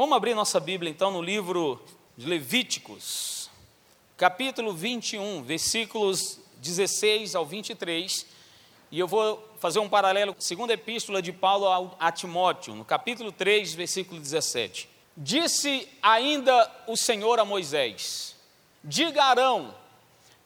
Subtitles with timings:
[0.00, 1.78] Vamos abrir nossa Bíblia então no livro
[2.16, 3.50] de Levíticos,
[4.16, 8.24] capítulo 21, versículos 16 ao 23.
[8.90, 12.82] E eu vou fazer um paralelo com a segunda epístola de Paulo a Timóteo, no
[12.82, 14.88] capítulo 3, versículo 17.
[15.14, 18.34] Disse ainda o Senhor a Moisés:
[18.82, 19.74] Diga Arão,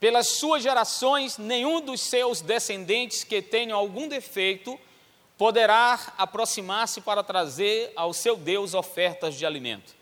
[0.00, 4.76] pelas suas gerações, nenhum dos seus descendentes que tenham algum defeito
[5.36, 9.94] poderá aproximar-se para trazer ao seu Deus ofertas de alimento.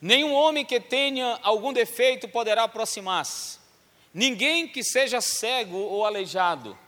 [0.00, 3.58] Nenhum homem que tenha algum defeito poderá aproximar-se.
[4.12, 6.78] Ninguém que seja cego ou aleijado,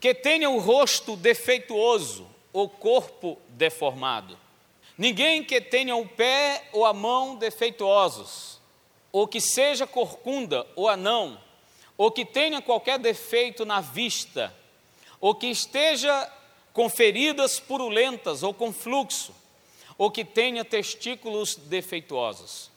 [0.00, 4.38] que tenha o rosto defeituoso ou corpo deformado.
[4.96, 8.60] Ninguém que tenha o pé ou a mão defeituosos,
[9.10, 11.40] ou que seja corcunda ou anão,
[11.96, 14.54] ou que tenha qualquer defeito na vista,
[15.20, 16.30] ou que esteja
[16.74, 19.32] com feridas purulentas ou com fluxo,
[19.96, 22.68] ou que tenha testículos defeituosos.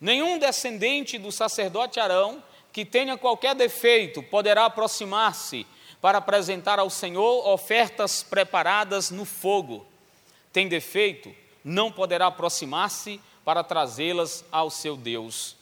[0.00, 5.66] Nenhum descendente do sacerdote Arão que tenha qualquer defeito poderá aproximar-se
[6.00, 9.86] para apresentar ao Senhor ofertas preparadas no fogo.
[10.50, 15.56] Tem defeito, não poderá aproximar-se para trazê-las ao seu Deus.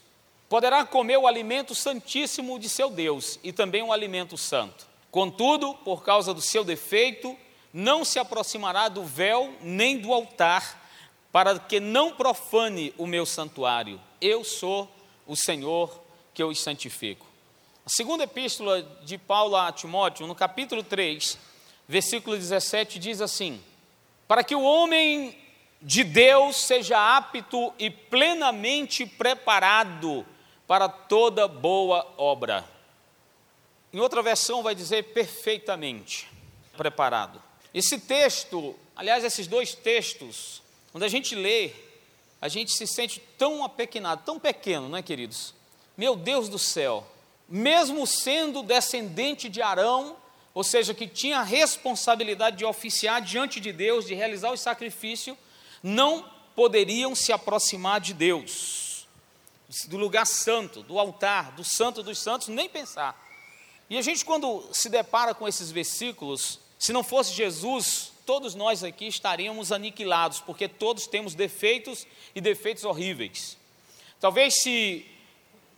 [0.48, 4.86] Poderá comer o alimento santíssimo de seu Deus e também o alimento santo.
[5.10, 7.36] Contudo, por causa do seu defeito,
[7.72, 10.78] não se aproximará do véu nem do altar,
[11.32, 14.00] para que não profane o meu santuário.
[14.20, 14.90] Eu sou
[15.26, 16.00] o Senhor
[16.34, 17.26] que os santifico.
[17.86, 21.38] A segunda epístola de Paulo a Timóteo, no capítulo 3,
[21.86, 23.62] versículo 17, diz assim:
[24.26, 25.36] Para que o homem
[25.80, 30.26] de Deus seja apto e plenamente preparado
[30.66, 32.64] para toda boa obra.
[33.92, 36.30] Em outra versão vai dizer perfeitamente
[36.76, 37.42] preparado.
[37.72, 41.70] Esse texto, aliás, esses dois textos, quando a gente lê,
[42.40, 45.54] a gente se sente tão apequenado, tão pequeno, não é, queridos?
[45.96, 47.06] Meu Deus do céu,
[47.48, 50.16] mesmo sendo descendente de Arão,
[50.52, 55.38] ou seja, que tinha a responsabilidade de oficiar diante de Deus, de realizar o sacrifício,
[55.82, 59.06] não poderiam se aproximar de Deus,
[59.86, 63.16] do lugar santo, do altar, do santo dos santos, nem pensar.
[63.88, 68.82] E a gente, quando se depara com esses versículos, se não fosse Jesus, todos nós
[68.82, 73.58] aqui estaríamos aniquilados, porque todos temos defeitos e defeitos horríveis.
[74.18, 75.04] Talvez se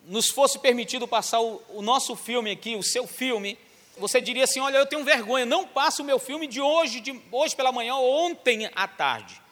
[0.07, 3.59] nos fosse permitido passar o, o, nosso filme aqui, o seu filme,
[3.99, 7.21] você diria assim: Olha, eu tenho vergonha, não passe o meu filme de hoje, de
[7.33, 9.43] hoje pela manhã ou ontem à tarde.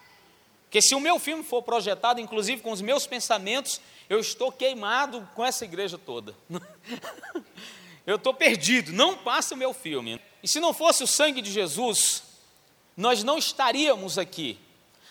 [0.63, 5.27] Porque se o meu filme for projetado, inclusive com os meus pensamentos, eu estou queimado
[5.35, 6.33] com essa igreja toda.
[8.07, 10.17] eu estou perdido, não passe o meu filme.
[10.43, 12.23] E se não fosse o sangue de Jesus,
[12.95, 14.59] nós não estaríamos aqui.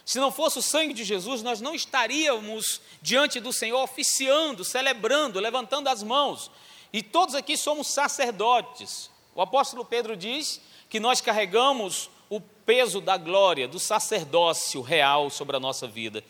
[0.05, 5.39] Se não fosse o sangue de Jesus, nós não estaríamos diante do Senhor oficiando, celebrando,
[5.39, 6.51] levantando as mãos.
[6.93, 9.11] E todos aqui somos sacerdotes.
[9.35, 15.57] O apóstolo Pedro diz que nós carregamos o peso da glória, do sacerdócio real sobre
[15.57, 16.25] a nossa vida.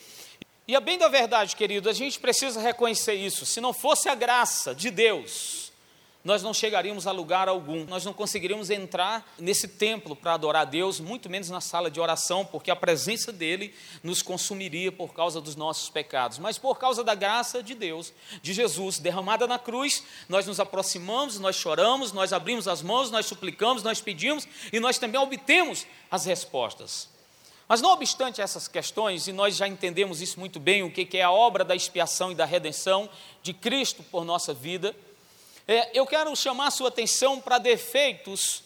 [0.69, 3.44] E a bem da verdade, querido, a gente precisa reconhecer isso.
[3.44, 5.70] Se não fosse a graça de Deus,
[6.23, 10.65] nós não chegaríamos a lugar algum, nós não conseguiríamos entrar nesse templo para adorar a
[10.67, 15.41] Deus, muito menos na sala de oração, porque a presença dele nos consumiria por causa
[15.41, 16.39] dos nossos pecados.
[16.39, 21.39] Mas por causa da graça de Deus, de Jesus, derramada na cruz, nós nos aproximamos,
[21.39, 26.27] nós choramos, nós abrimos as mãos, nós suplicamos, nós pedimos e nós também obtemos as
[26.27, 27.09] respostas.
[27.67, 31.23] Mas não obstante essas questões, e nós já entendemos isso muito bem, o que é
[31.23, 33.09] a obra da expiação e da redenção
[33.45, 34.95] de Cristo por nossa vida,
[35.71, 38.65] é, eu quero chamar sua atenção para defeitos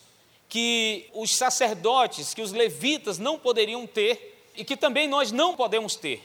[0.49, 5.97] que os sacerdotes, que os levitas não poderiam ter e que também nós não podemos
[5.97, 6.25] ter.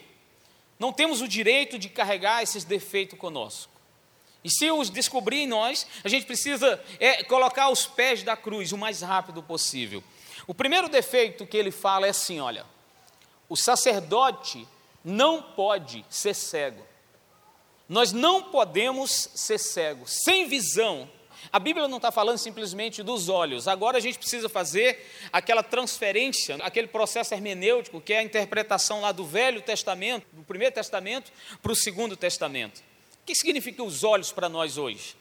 [0.79, 3.73] Não temos o direito de carregar esses defeitos conosco.
[4.41, 8.71] E se os descobrir em nós, a gente precisa é, colocar os pés da cruz
[8.71, 10.01] o mais rápido possível.
[10.47, 12.65] O primeiro defeito que ele fala é assim: olha,
[13.49, 14.65] o sacerdote
[15.03, 16.87] não pode ser cego.
[17.89, 21.09] Nós não podemos ser cegos, sem visão.
[21.51, 23.67] A Bíblia não está falando simplesmente dos olhos.
[23.67, 29.11] Agora a gente precisa fazer aquela transferência, aquele processo hermenêutico, que é a interpretação lá
[29.11, 31.31] do Velho Testamento, do Primeiro Testamento,
[31.63, 32.77] para o Segundo Testamento.
[33.23, 35.15] O que significa os olhos para nós hoje?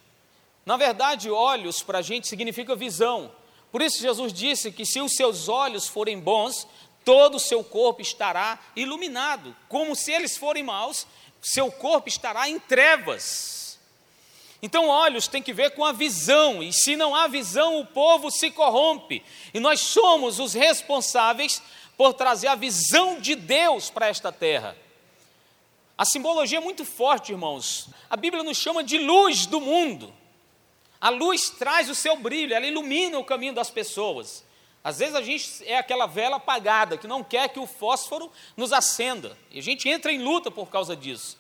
[0.67, 3.33] Na verdade, olhos para a gente significa visão.
[3.73, 6.69] Por isso Jesus disse que se os seus olhos forem bons,
[7.03, 9.57] todo o seu corpo estará iluminado.
[9.67, 11.07] Como se eles forem maus,
[11.41, 13.79] seu corpo estará em trevas.
[14.61, 18.31] Então, olhos tem que ver com a visão, e se não há visão, o povo
[18.31, 19.23] se corrompe.
[19.55, 21.63] E nós somos os responsáveis
[21.97, 24.77] por trazer a visão de Deus para esta terra.
[25.97, 27.89] A simbologia é muito forte, irmãos.
[28.09, 30.15] A Bíblia nos chama de luz do mundo.
[31.01, 34.45] A luz traz o seu brilho, ela ilumina o caminho das pessoas.
[34.83, 38.73] Às vezes a gente é aquela vela apagada que não quer que o fósforo nos
[38.73, 39.37] acenda.
[39.51, 41.37] E a gente entra em luta por causa disso.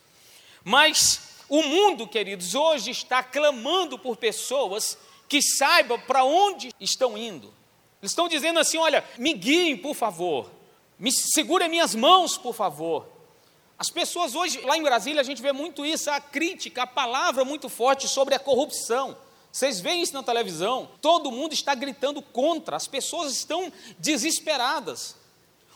[0.65, 4.99] Mas o mundo, queridos, hoje está clamando por pessoas
[5.29, 7.55] que saibam para onde estão indo.
[8.03, 10.51] Eles estão dizendo assim: olha, me guiem, por favor,
[10.99, 13.07] me segurem minhas mãos, por favor.
[13.79, 17.45] As pessoas hoje, lá em Brasília, a gente vê muito isso, a crítica, a palavra
[17.45, 19.17] muito forte sobre a corrupção.
[19.51, 25.17] Vocês veem isso na televisão, todo mundo está gritando contra, as pessoas estão desesperadas.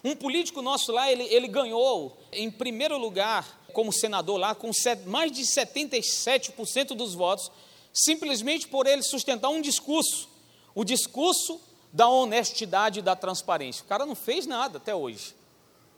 [0.04, 4.70] Um político nosso lá, ele, ele ganhou em primeiro lugar como senador lá, com
[5.06, 7.50] mais de 77% dos votos,
[7.92, 10.28] simplesmente por ele sustentar um discurso,
[10.74, 11.60] o discurso
[11.92, 13.84] da honestidade e da transparência.
[13.84, 15.34] O cara não fez nada até hoje.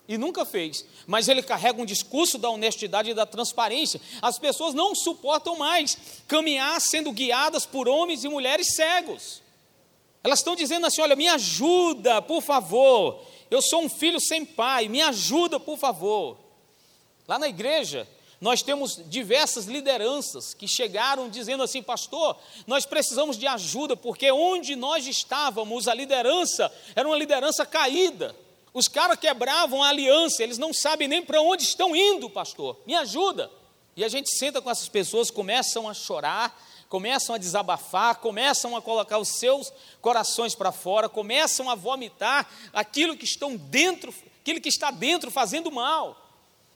[0.06, 0.84] E nunca fez.
[1.06, 4.00] Mas ele carrega um discurso da honestidade e da transparência.
[4.20, 5.96] As pessoas não suportam mais
[6.28, 9.42] caminhar sendo guiadas por homens e mulheres cegos.
[10.22, 13.20] Elas estão dizendo assim: olha, me ajuda, por favor.
[13.50, 16.38] Eu sou um filho sem pai, me ajuda, por favor.
[17.26, 18.08] Lá na igreja,
[18.40, 22.36] nós temos diversas lideranças que chegaram dizendo assim, pastor,
[22.66, 28.36] nós precisamos de ajuda, porque onde nós estávamos, a liderança era uma liderança caída.
[28.74, 32.76] Os caras quebravam a aliança, eles não sabem nem para onde estão indo, pastor.
[32.84, 33.48] Me ajuda.
[33.96, 38.82] E a gente senta com essas pessoas, começam a chorar, começam a desabafar, começam a
[38.82, 44.68] colocar os seus corações para fora, começam a vomitar aquilo que estão dentro, aquilo que
[44.68, 46.20] está dentro fazendo mal.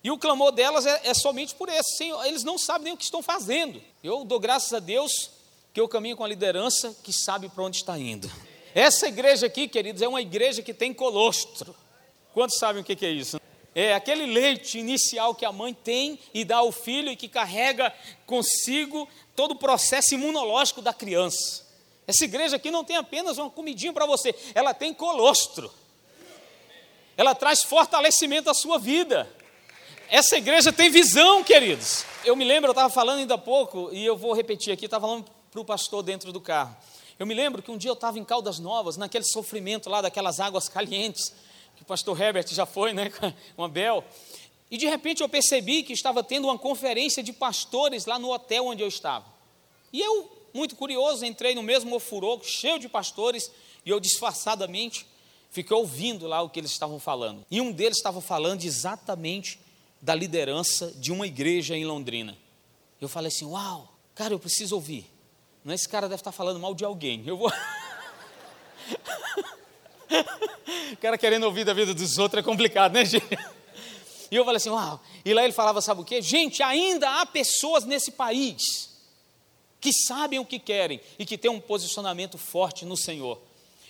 [0.03, 1.97] E o clamor delas é, é somente por isso.
[1.97, 3.83] Senhor, eles não sabem nem o que estão fazendo.
[4.05, 5.33] Eu dou graças a Deus
[5.75, 8.31] que eu caminho com a liderança que sabe para onde está indo.
[8.73, 11.75] Essa igreja aqui, queridos, é uma igreja que tem colostro.
[12.39, 13.41] Quantos sabem o que é isso?
[13.75, 17.93] É aquele leite inicial que a mãe tem e dá ao filho e que carrega
[18.27, 21.67] consigo todo o processo imunológico da criança.
[22.07, 25.69] Essa igreja aqui não tem apenas uma comidinha para você, ela tem colostro.
[27.17, 29.29] Ela traz fortalecimento à sua vida.
[30.09, 32.05] Essa igreja tem visão, queridos.
[32.25, 35.09] Eu me lembro, eu estava falando ainda há pouco, e eu vou repetir aqui, estava
[35.09, 36.77] falando para o pastor dentro do carro.
[37.19, 40.39] Eu me lembro que um dia eu estava em Caldas Novas, naquele sofrimento lá daquelas
[40.39, 41.33] águas calientes
[41.79, 43.11] que o pastor Herbert já foi, né,
[43.55, 44.05] com a Bel.
[44.71, 48.67] E de repente eu percebi que estava tendo uma conferência de pastores lá no hotel
[48.67, 49.25] onde eu estava.
[49.93, 53.51] E eu, muito curioso, entrei no mesmo ofurô, cheio de pastores,
[53.87, 55.07] e eu disfarçadamente
[55.51, 57.47] fiquei ouvindo lá o que eles estavam falando.
[57.51, 59.59] E um deles estava falando exatamente
[60.03, 62.37] da liderança de uma igreja em Londrina.
[63.01, 65.11] Eu falei assim: Uau, cara, eu preciso ouvir.
[65.65, 67.23] Não, esse cara deve estar falando mal de alguém.
[67.25, 67.51] Eu vou.
[70.93, 73.39] o cara querendo ouvir da vida dos outros é complicado, né, gente?
[74.31, 75.01] E eu falei assim, uau.
[75.25, 76.21] E lá ele falava, sabe o quê?
[76.21, 78.89] Gente, ainda há pessoas nesse país
[79.81, 83.41] que sabem o que querem e que têm um posicionamento forte no Senhor.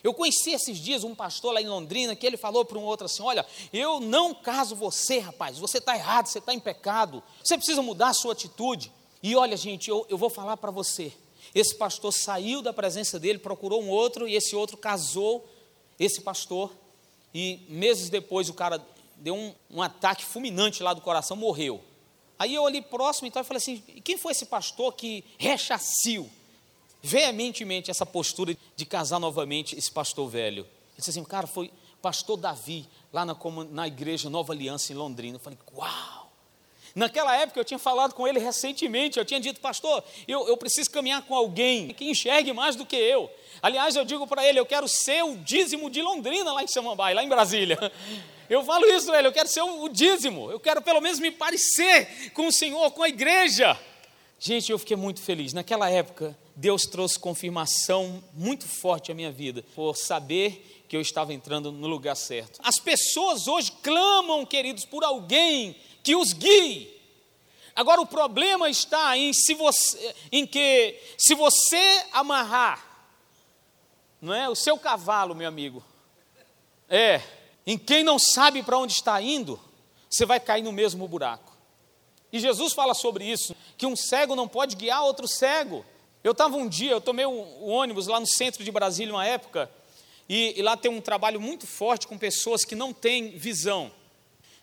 [0.02, 3.06] Eu conheci esses dias um pastor lá em Londrina que ele falou para um outro
[3.06, 7.56] assim: Olha, eu não caso você, rapaz, você está errado, você está em pecado, você
[7.56, 8.92] precisa mudar a sua atitude.
[9.20, 11.12] E olha, gente, eu, eu vou falar para você:
[11.52, 15.44] esse pastor saiu da presença dele, procurou um outro, e esse outro casou
[15.98, 16.72] esse pastor,
[17.34, 18.84] e meses depois o cara
[19.16, 21.82] deu um, um ataque fulminante lá do coração, morreu.
[22.38, 26.30] Aí eu ali próximo então, e falei assim: quem foi esse pastor que rechaciu
[27.02, 30.62] veementemente essa postura de casar novamente esse pastor velho?
[30.62, 33.36] Ele disse assim: cara, foi pastor Davi, lá na,
[33.70, 35.36] na igreja Nova Aliança em Londrina.
[35.36, 36.17] Eu falei: uau!
[36.94, 40.90] Naquela época eu tinha falado com ele recentemente, eu tinha dito, pastor, eu, eu preciso
[40.90, 43.30] caminhar com alguém que enxergue mais do que eu.
[43.62, 47.16] Aliás, eu digo para ele, eu quero ser o dízimo de Londrina lá em Samambaia,
[47.16, 47.78] lá em Brasília.
[48.48, 51.30] Eu falo isso para ele, eu quero ser o dízimo, eu quero pelo menos me
[51.30, 53.78] parecer com o Senhor, com a igreja.
[54.40, 55.52] Gente, eu fiquei muito feliz.
[55.52, 61.34] Naquela época, Deus trouxe confirmação muito forte à minha vida, por saber que eu estava
[61.34, 62.58] entrando no lugar certo.
[62.62, 65.76] As pessoas hoje clamam, queridos, por alguém
[66.08, 66.88] que os guie.
[67.76, 72.82] Agora o problema está em se você em que se você amarrar
[74.22, 75.84] não é o seu cavalo, meu amigo.
[76.88, 77.20] É,
[77.66, 79.60] em quem não sabe para onde está indo,
[80.08, 81.54] você vai cair no mesmo buraco.
[82.32, 85.84] E Jesus fala sobre isso, que um cego não pode guiar outro cego.
[86.24, 89.70] Eu estava um dia, eu tomei o ônibus lá no centro de Brasília uma época,
[90.26, 93.92] e, e lá tem um trabalho muito forte com pessoas que não têm visão.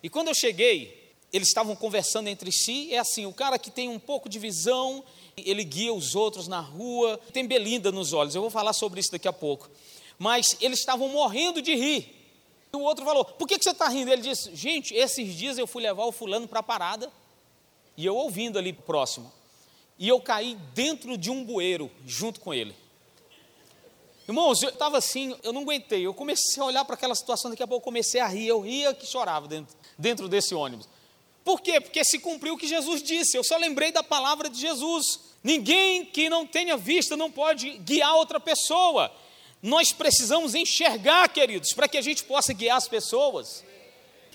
[0.02, 1.05] E quando eu cheguei,
[1.36, 5.04] eles estavam conversando entre si, é assim, o cara que tem um pouco de visão,
[5.36, 9.12] ele guia os outros na rua, tem belinda nos olhos, eu vou falar sobre isso
[9.12, 9.70] daqui a pouco.
[10.18, 12.16] Mas eles estavam morrendo de rir.
[12.72, 14.10] E o outro falou, por que, que você está rindo?
[14.10, 17.12] Ele disse, gente, esses dias eu fui levar o fulano para a parada,
[17.98, 19.30] e eu ouvindo ali próximo.
[20.00, 22.74] E eu caí dentro de um bueiro junto com ele.
[24.26, 26.06] Irmãos, eu estava assim, eu não aguentei.
[26.06, 28.48] Eu comecei a olhar para aquela situação, daqui a pouco eu comecei a rir.
[28.48, 30.88] Eu ria que chorava dentro, dentro desse ônibus.
[31.46, 31.80] Por quê?
[31.80, 33.38] Porque se cumpriu o que Jesus disse.
[33.38, 35.20] Eu só lembrei da palavra de Jesus.
[35.44, 39.12] Ninguém que não tenha vista não pode guiar outra pessoa.
[39.62, 43.64] Nós precisamos enxergar, queridos, para que a gente possa guiar as pessoas.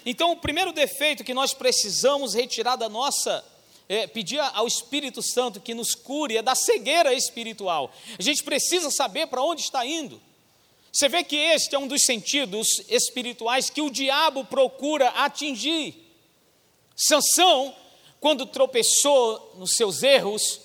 [0.06, 3.44] Então, o primeiro defeito que nós precisamos retirar da nossa
[3.88, 7.92] é, pedir ao Espírito Santo que nos cure é da cegueira espiritual.
[8.16, 10.22] A gente precisa saber para onde está indo.
[10.92, 15.99] Você vê que este é um dos sentidos espirituais que o diabo procura atingir.
[17.02, 17.74] Sansão,
[18.20, 20.60] quando tropeçou nos seus erros,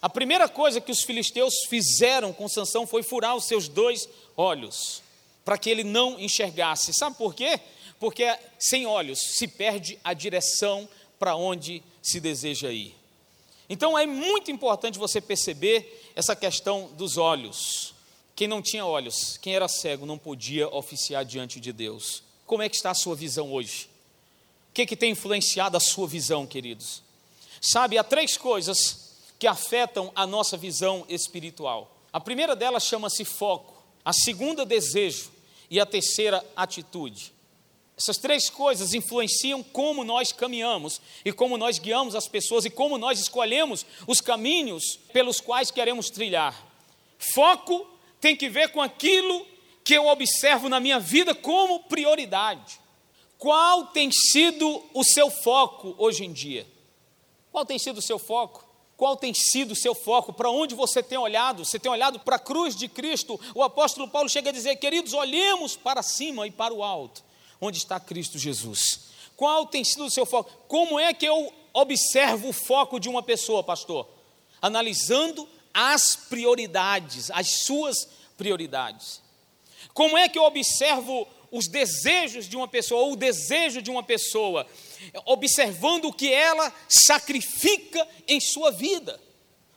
[0.00, 5.02] a primeira coisa que os filisteus fizeram com Sansão foi furar os seus dois olhos,
[5.44, 6.94] para que ele não enxergasse.
[6.94, 7.58] Sabe por quê?
[7.98, 12.94] Porque sem olhos se perde a direção para onde se deseja ir.
[13.68, 17.92] Então é muito importante você perceber essa questão dos olhos.
[18.36, 22.22] Quem não tinha olhos, quem era cego, não podia oficiar diante de Deus.
[22.46, 23.90] Como é que está a sua visão hoje?
[24.72, 27.02] O que, que tem influenciado a sua visão, queridos?
[27.60, 31.94] Sabe, há três coisas que afetam a nossa visão espiritual.
[32.10, 35.30] A primeira delas chama-se foco, a segunda, desejo,
[35.70, 37.34] e a terceira, atitude.
[37.98, 42.96] Essas três coisas influenciam como nós caminhamos e como nós guiamos as pessoas e como
[42.96, 46.66] nós escolhemos os caminhos pelos quais queremos trilhar.
[47.18, 47.86] Foco
[48.18, 49.46] tem que ver com aquilo
[49.84, 52.80] que eu observo na minha vida como prioridade.
[53.42, 56.64] Qual tem sido o seu foco hoje em dia?
[57.50, 58.64] Qual tem sido o seu foco?
[58.96, 60.32] Qual tem sido o seu foco?
[60.32, 61.64] Para onde você tem olhado?
[61.64, 63.40] Você tem olhado para a cruz de Cristo?
[63.52, 67.24] O apóstolo Paulo chega a dizer: queridos, olhemos para cima e para o alto
[67.60, 69.08] onde está Cristo Jesus.
[69.36, 70.48] Qual tem sido o seu foco?
[70.68, 74.06] Como é que eu observo o foco de uma pessoa, pastor?
[74.60, 78.08] Analisando as prioridades, as suas
[78.38, 79.20] prioridades.
[79.92, 84.02] Como é que eu observo os desejos de uma pessoa, ou o desejo de uma
[84.02, 84.66] pessoa?
[85.26, 89.20] Observando o que ela sacrifica em sua vida.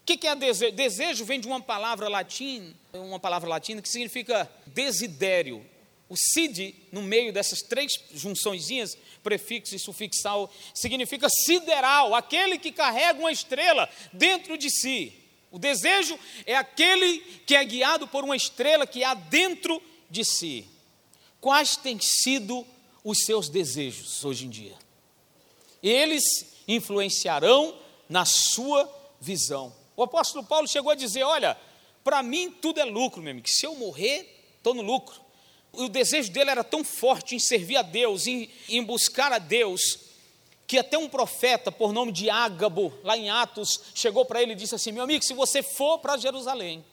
[0.01, 0.72] O que é desejo?
[0.72, 5.65] Desejo vem de uma palavra latina, uma palavra latina que significa desidério,
[6.08, 13.20] o sid, no meio dessas três junçõezinhas, prefixo e sufixal, significa sideral, aquele que carrega
[13.20, 15.13] uma estrela dentro de si.
[15.50, 20.67] O desejo é aquele que é guiado por uma estrela que há dentro de si.
[21.45, 22.65] Quais têm sido
[23.03, 24.73] os seus desejos hoje em dia?
[25.83, 26.23] Eles
[26.67, 27.77] influenciarão
[28.09, 29.71] na sua visão.
[29.95, 31.55] O apóstolo Paulo chegou a dizer: Olha,
[32.03, 33.47] para mim tudo é lucro, meu amigo.
[33.47, 35.23] Se eu morrer, estou no lucro
[35.77, 39.99] o desejo dele era tão forte em servir a Deus, em, em buscar a Deus,
[40.65, 44.55] que até um profeta por nome de Ágabo, lá em Atos, chegou para ele e
[44.55, 46.83] disse assim: Meu amigo, se você for para Jerusalém,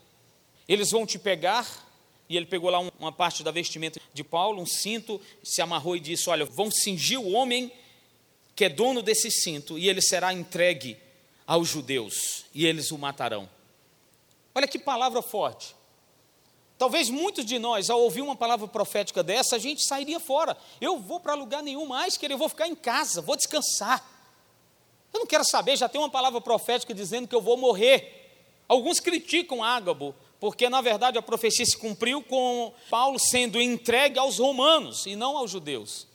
[0.68, 1.90] eles vão te pegar.
[2.28, 6.00] E ele pegou lá uma parte da vestimenta de Paulo, um cinto, se amarrou e
[6.00, 7.70] disse: Olha, vão cingir o homem
[8.54, 10.96] que é dono desse cinto, e ele será entregue
[11.46, 13.48] aos judeus, e eles o matarão.
[14.54, 15.74] Olha que palavra forte.
[16.78, 20.56] Talvez muitos de nós, ao ouvir uma palavra profética dessa, a gente sairia fora.
[20.80, 24.04] Eu vou para lugar nenhum mais, que eu vou ficar em casa, vou descansar.
[25.12, 28.32] Eu não quero saber, já tem uma palavra profética dizendo que eu vou morrer.
[28.66, 34.40] Alguns criticam Ágabo, porque na verdade a profecia se cumpriu com Paulo sendo entregue aos
[34.40, 36.08] romanos e não aos judeus.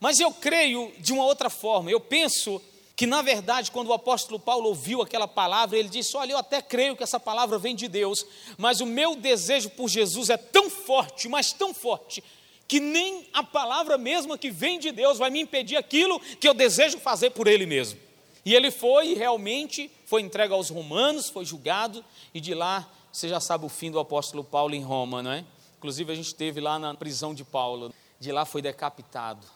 [0.00, 2.62] Mas eu creio de uma outra forma, eu penso
[2.96, 6.62] que na verdade, quando o apóstolo Paulo ouviu aquela palavra, ele disse: Olha, eu até
[6.62, 8.24] creio que essa palavra vem de Deus,
[8.56, 12.24] mas o meu desejo por Jesus é tão forte, mas tão forte,
[12.66, 16.54] que nem a palavra mesma que vem de Deus vai me impedir aquilo que eu
[16.54, 18.00] desejo fazer por Ele mesmo.
[18.46, 23.38] E ele foi realmente foi entregue aos romanos, foi julgado, e de lá você já
[23.38, 25.44] sabe o fim do apóstolo Paulo em Roma, não é?
[25.78, 29.46] Inclusive a gente esteve lá na prisão de Paulo, de lá foi decapitado.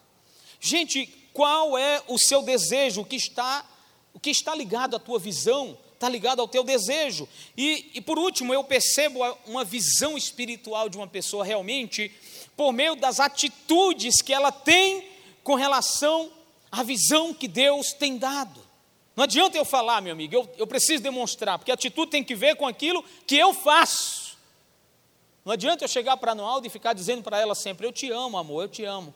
[0.61, 3.00] Gente, qual é o seu desejo?
[3.00, 3.69] O que está,
[4.15, 5.77] o que está ligado à tua visão?
[5.93, 7.29] Está ligado ao teu desejo.
[7.57, 12.12] E, e por último, eu percebo uma visão espiritual de uma pessoa realmente
[12.57, 15.05] por meio das atitudes que ela tem
[15.43, 16.31] com relação
[16.71, 18.68] à visão que Deus tem dado.
[19.19, 22.37] Não adianta eu falar, meu amigo, eu, eu preciso demonstrar, porque a atitude tem que
[22.37, 24.39] ver com aquilo que eu faço.
[25.45, 28.13] Não adianta eu chegar para a Noaldo e ficar dizendo para ela sempre: Eu te
[28.13, 29.13] amo, amor, eu te amo.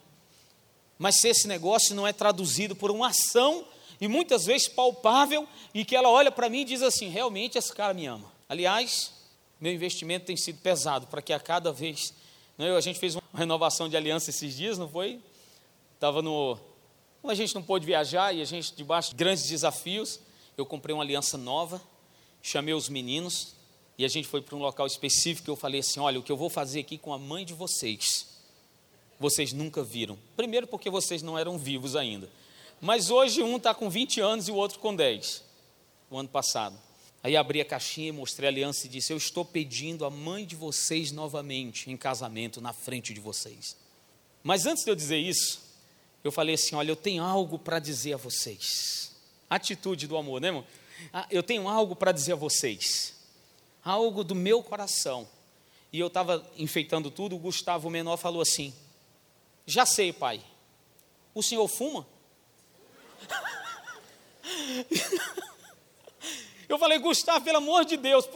[0.98, 3.64] Mas se esse negócio não é traduzido por uma ação,
[4.00, 7.72] e muitas vezes palpável, e que ela olha para mim e diz assim: realmente esse
[7.72, 8.28] cara me ama.
[8.48, 9.12] Aliás,
[9.60, 12.12] meu investimento tem sido pesado para que a cada vez.
[12.58, 12.76] Não, é?
[12.76, 15.20] a gente fez uma renovação de aliança esses dias, não foi?
[15.94, 16.58] Estava no.
[17.22, 20.18] Como a gente não pôde viajar e a gente debaixo de grandes desafios,
[20.56, 21.80] eu comprei uma aliança nova,
[22.42, 23.54] chamei os meninos
[23.96, 25.48] e a gente foi para um local específico.
[25.48, 28.26] Eu falei assim: olha, o que eu vou fazer aqui com a mãe de vocês,
[29.20, 30.18] vocês nunca viram.
[30.36, 32.28] Primeiro, porque vocês não eram vivos ainda.
[32.80, 35.44] Mas hoje um está com 20 anos e o outro com 10,
[36.10, 36.76] o ano passado.
[37.22, 40.56] Aí abri a caixinha, mostrei a aliança e disse: Eu estou pedindo a mãe de
[40.56, 43.76] vocês novamente em casamento na frente de vocês.
[44.42, 45.71] Mas antes de eu dizer isso,
[46.22, 49.12] eu falei assim: Olha, eu tenho algo para dizer a vocês.
[49.48, 50.64] Atitude do amor, né, irmão?
[51.12, 53.14] Ah, eu tenho algo para dizer a vocês.
[53.84, 55.28] Algo do meu coração.
[55.92, 58.72] E eu estava enfeitando tudo, o Gustavo menor falou assim:
[59.66, 60.42] Já sei, pai.
[61.34, 62.06] O senhor fuma?
[66.68, 68.26] Eu falei, Gustavo, pelo amor de Deus,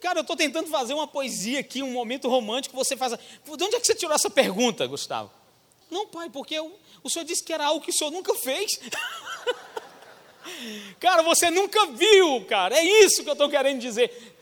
[0.00, 3.12] cara, eu estou tentando fazer uma poesia aqui, um momento romântico, você faz.
[3.12, 5.30] De onde é que você tirou essa pergunta, Gustavo?
[5.90, 8.80] Não, pai, porque eu, o senhor disse que era algo que o senhor nunca fez.
[10.98, 14.34] cara, você nunca viu, cara, é isso que eu estou querendo dizer.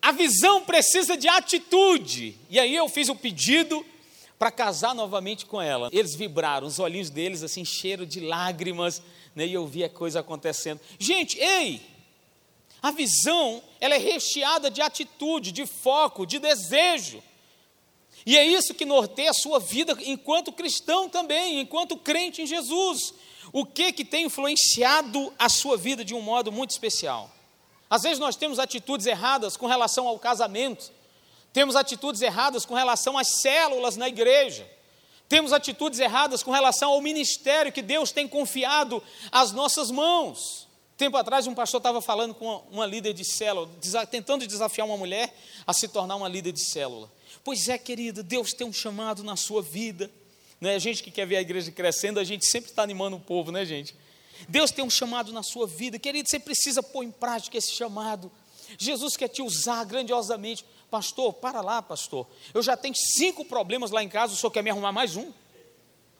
[0.00, 2.36] A visão precisa de atitude.
[2.48, 3.84] E aí eu fiz o pedido
[4.38, 5.90] para casar novamente com ela.
[5.92, 9.02] Eles vibraram, os olhinhos deles assim, cheiro de lágrimas,
[9.34, 10.80] né, e eu vi a coisa acontecendo.
[10.98, 11.82] Gente, ei!
[12.80, 17.20] A visão, ela é recheada de atitude, de foco, de desejo.
[18.28, 23.14] E é isso que norteia a sua vida enquanto cristão também, enquanto crente em Jesus.
[23.54, 27.30] O que que tem influenciado a sua vida de um modo muito especial?
[27.88, 30.92] Às vezes nós temos atitudes erradas com relação ao casamento,
[31.54, 34.70] temos atitudes erradas com relação às células na igreja,
[35.26, 40.68] temos atitudes erradas com relação ao ministério que Deus tem confiado às nossas mãos.
[40.98, 43.70] Tempo atrás, um pastor estava falando com uma, líder de célula,
[44.10, 45.34] tentando desafiar uma mulher
[45.66, 47.10] a se tornar uma líder de célula.
[47.48, 50.10] Pois é, querida, Deus tem um chamado na sua vida.
[50.60, 50.74] Né?
[50.74, 53.50] A gente que quer ver a igreja crescendo, a gente sempre está animando o povo,
[53.50, 53.94] né, gente?
[54.46, 58.30] Deus tem um chamado na sua vida, querido, você precisa pôr em prática esse chamado.
[58.76, 60.62] Jesus quer te usar grandiosamente.
[60.90, 62.26] Pastor, para lá, pastor.
[62.52, 65.32] Eu já tenho cinco problemas lá em casa, o senhor quer me arrumar mais um?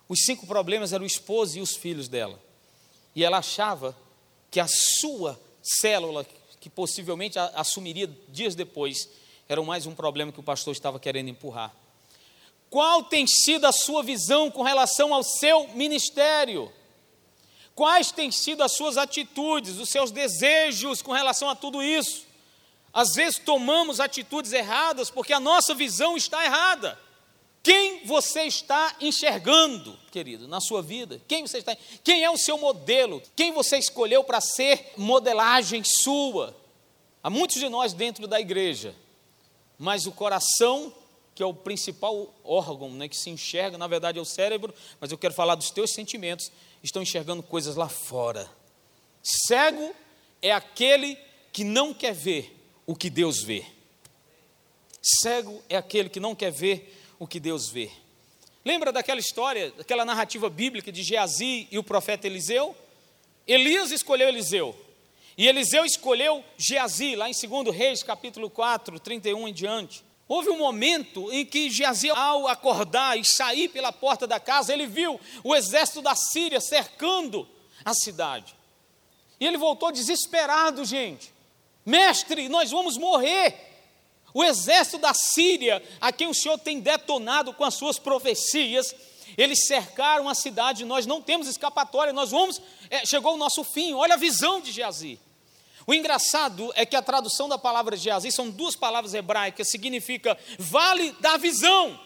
[0.09, 2.43] Os cinco problemas eram o esposo e os filhos dela.
[3.15, 3.95] E ela achava
[4.51, 6.27] que a sua célula,
[6.59, 9.11] que possivelmente assumiria dias depois,
[9.49, 11.75] era mais um problema que o pastor estava querendo empurrar.
[12.69, 16.71] Qual tem sido a sua visão com relação ao seu ministério?
[17.75, 22.27] Quais têm sido as suas atitudes, os seus desejos com relação a tudo isso?
[22.93, 26.99] Às vezes tomamos atitudes erradas porque a nossa visão está errada.
[27.63, 31.21] Quem você está enxergando, querido, na sua vida?
[31.27, 31.77] Quem você está?
[32.05, 33.23] Quem é o seu modelo?
[33.35, 36.57] Quem você escolheu para ser modelagem sua?
[37.23, 38.95] Há muitos de nós dentro da igreja,
[39.79, 40.93] mas o coração,
[41.35, 45.13] que é o principal órgão né, que se enxerga, na verdade é o cérebro, mas
[45.13, 46.51] eu quero falar dos teus sentimentos,
[46.83, 48.51] estão enxergando coisas lá fora.
[49.23, 49.95] Cego
[50.43, 51.17] é aquele
[51.53, 53.65] que não quer ver o que Deus vê.
[55.01, 57.91] Cego é aquele que não quer ver o que Deus vê.
[58.65, 62.77] Lembra daquela história, daquela narrativa bíblica de Geazi e o profeta Eliseu?
[63.47, 64.77] Elias escolheu Eliseu.
[65.39, 70.05] E Eliseu escolheu Geazi, lá em 2 Reis, capítulo 4, 31 em diante.
[70.27, 74.85] Houve um momento em que Geazi, ao acordar e sair pela porta da casa, ele
[74.85, 77.49] viu o exército da Síria cercando
[77.85, 78.53] a cidade.
[79.39, 81.33] E ele voltou desesperado, gente.
[81.87, 83.55] Mestre, nós vamos morrer.
[84.35, 88.93] O exército da Síria, a quem o Senhor tem detonado com as suas profecias,
[89.37, 93.95] eles cercaram a cidade, nós não temos escapatória, nós vamos, é, chegou o nosso fim,
[93.95, 95.21] olha a visão de Geazi.
[95.89, 101.13] O engraçado é que a tradução da palavra Geazi são duas palavras hebraicas, significa vale
[101.13, 101.99] da visão.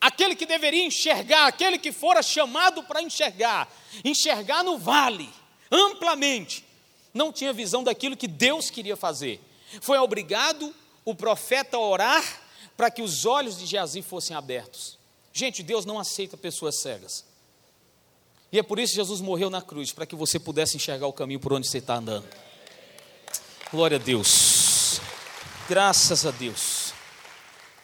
[0.00, 3.68] Aquele que deveria enxergar, aquele que fora chamado para enxergar,
[4.04, 5.28] enxergar no vale,
[5.68, 6.64] amplamente,
[7.12, 9.40] não tinha visão daquilo que Deus queria fazer.
[9.80, 10.72] Foi obrigado
[11.04, 12.22] o profeta orar
[12.76, 14.96] para que os olhos de Geazi fossem abertos.
[15.32, 17.24] Gente, Deus não aceita pessoas cegas.
[18.52, 21.12] E é por isso que Jesus morreu na cruz, para que você pudesse enxergar o
[21.12, 22.28] caminho por onde você está andando.
[23.72, 25.00] Glória a Deus.
[25.68, 26.92] Graças a Deus.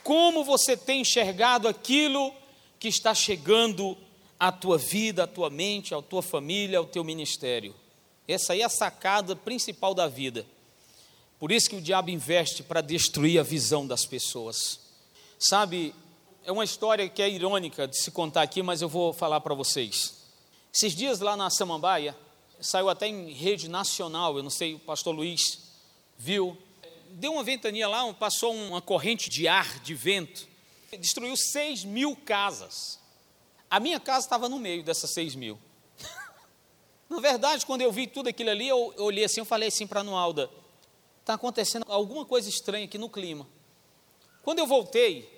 [0.03, 2.35] Como você tem enxergado aquilo
[2.81, 3.97] que está chegando
[4.37, 7.73] à tua vida, à tua mente, à tua família, ao teu ministério?
[8.27, 10.45] Essa aí é a sacada principal da vida.
[11.39, 14.81] Por isso que o diabo investe para destruir a visão das pessoas.
[15.39, 15.95] Sabe,
[16.45, 19.55] é uma história que é irônica de se contar aqui, mas eu vou falar para
[19.55, 20.17] vocês.
[20.75, 22.17] Esses dias lá na Samambaia,
[22.61, 25.66] saiu até em rede nacional, eu não sei, o pastor Luiz
[26.19, 26.57] viu,
[27.11, 30.47] deu uma ventania lá, passou uma corrente de ar, de vento,
[30.99, 32.99] destruiu 6 mil casas.
[33.71, 35.59] A minha casa estava no meio dessas 6 mil.
[37.09, 39.87] Na verdade, quando eu vi tudo aquilo ali, eu, eu olhei assim, eu falei assim
[39.87, 40.51] para a Anualda,
[41.21, 43.47] está acontecendo alguma coisa estranha aqui no clima.
[44.43, 45.37] Quando eu voltei,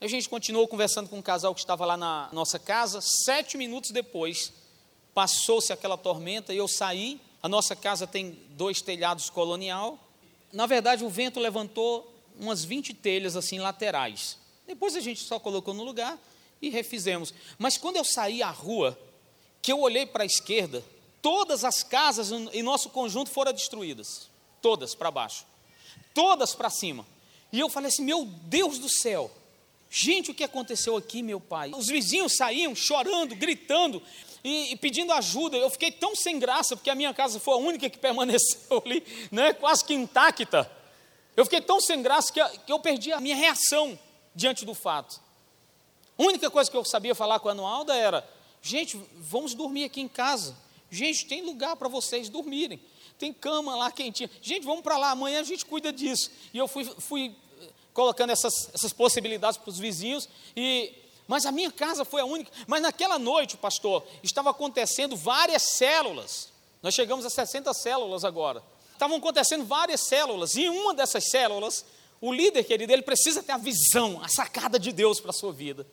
[0.00, 3.00] a gente continuou conversando com um casal que estava lá na nossa casa.
[3.00, 4.52] Sete minutos depois,
[5.14, 7.20] passou-se aquela tormenta e eu saí.
[7.42, 9.98] A nossa casa tem dois telhados colonial.
[10.52, 14.38] Na verdade, o vento levantou umas 20 telhas assim laterais.
[14.66, 16.18] Depois a gente só colocou no lugar
[16.60, 17.34] e refizemos.
[17.58, 18.96] Mas quando eu saí à rua,
[19.60, 20.84] que eu olhei para a esquerda,
[21.20, 24.30] todas as casas em nosso conjunto foram destruídas.
[24.60, 25.44] Todas para baixo.
[26.14, 27.04] Todas para cima.
[27.52, 29.30] E eu falei assim: meu Deus do céu.
[29.94, 31.70] Gente, o que aconteceu aqui, meu pai?
[31.76, 34.02] Os vizinhos saíam chorando, gritando
[34.42, 35.58] e, e, pedindo ajuda.
[35.58, 39.04] Eu fiquei tão sem graça, porque a minha casa foi a única que permaneceu ali,
[39.30, 40.70] né, quase que intacta.
[41.36, 43.98] Eu fiquei tão sem graça que, que eu perdi a minha reação
[44.34, 45.20] diante do fato.
[46.18, 48.26] A única coisa que eu sabia falar com a Anualda era:
[48.62, 50.56] gente, vamos dormir aqui em casa.
[50.90, 52.80] Gente, tem lugar para vocês dormirem.
[53.18, 54.30] Tem cama lá quentinha.
[54.40, 56.30] Gente, vamos para lá, amanhã a gente cuida disso.
[56.54, 57.36] E eu fui, fui
[57.92, 60.28] colocando essas, essas possibilidades para os vizinhos.
[60.56, 60.94] E,
[61.26, 62.50] mas a minha casa foi a única.
[62.66, 66.50] Mas naquela noite, pastor, estava acontecendo várias células.
[66.82, 68.62] Nós chegamos a 60 células agora.
[68.92, 70.54] Estavam acontecendo várias células.
[70.54, 71.84] E em uma dessas células,
[72.20, 75.52] o líder, querido, ele precisa ter a visão, a sacada de Deus para a sua
[75.52, 75.86] vida.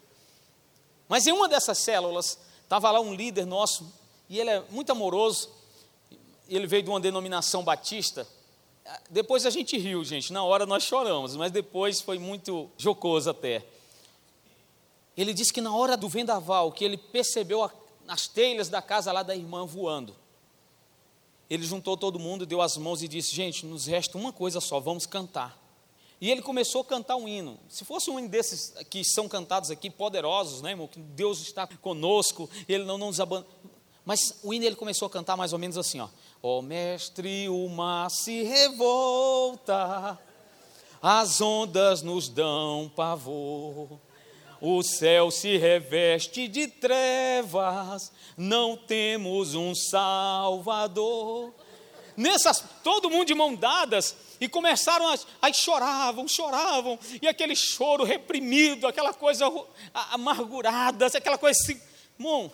[1.07, 3.91] Mas em uma dessas células, estava lá um líder nosso,
[4.29, 5.49] e ele é muito amoroso,
[6.47, 8.27] ele veio de uma denominação batista.
[9.09, 13.65] Depois a gente riu, gente, na hora nós choramos, mas depois foi muito jocoso até.
[15.15, 17.71] Ele disse que na hora do vendaval, que ele percebeu a,
[18.07, 20.15] as telhas da casa lá da irmã voando.
[21.49, 24.79] Ele juntou todo mundo, deu as mãos e disse: Gente, nos resta uma coisa só,
[24.79, 25.57] vamos cantar.
[26.21, 27.57] E ele começou a cantar um hino.
[27.69, 30.87] Se fosse um hino desses que são cantados aqui, poderosos, né, irmão?
[30.87, 33.47] Que Deus está conosco, Ele não nos abandona.
[34.05, 36.07] Mas o hino ele começou a cantar mais ou menos assim: ó.
[36.41, 40.17] Ó oh, mestre, o mar se revolta,
[41.01, 43.99] as ondas nos dão pavor.
[44.61, 51.53] O céu se reveste de trevas, não temos um Salvador.
[52.15, 58.05] Nessas, todo mundo de mão dadas, e começaram a, a choravam, choravam, e aquele choro
[58.05, 59.45] reprimido, aquela coisa
[59.93, 61.81] amargurada, aquela coisa assim.
[62.17, 62.49] Bom,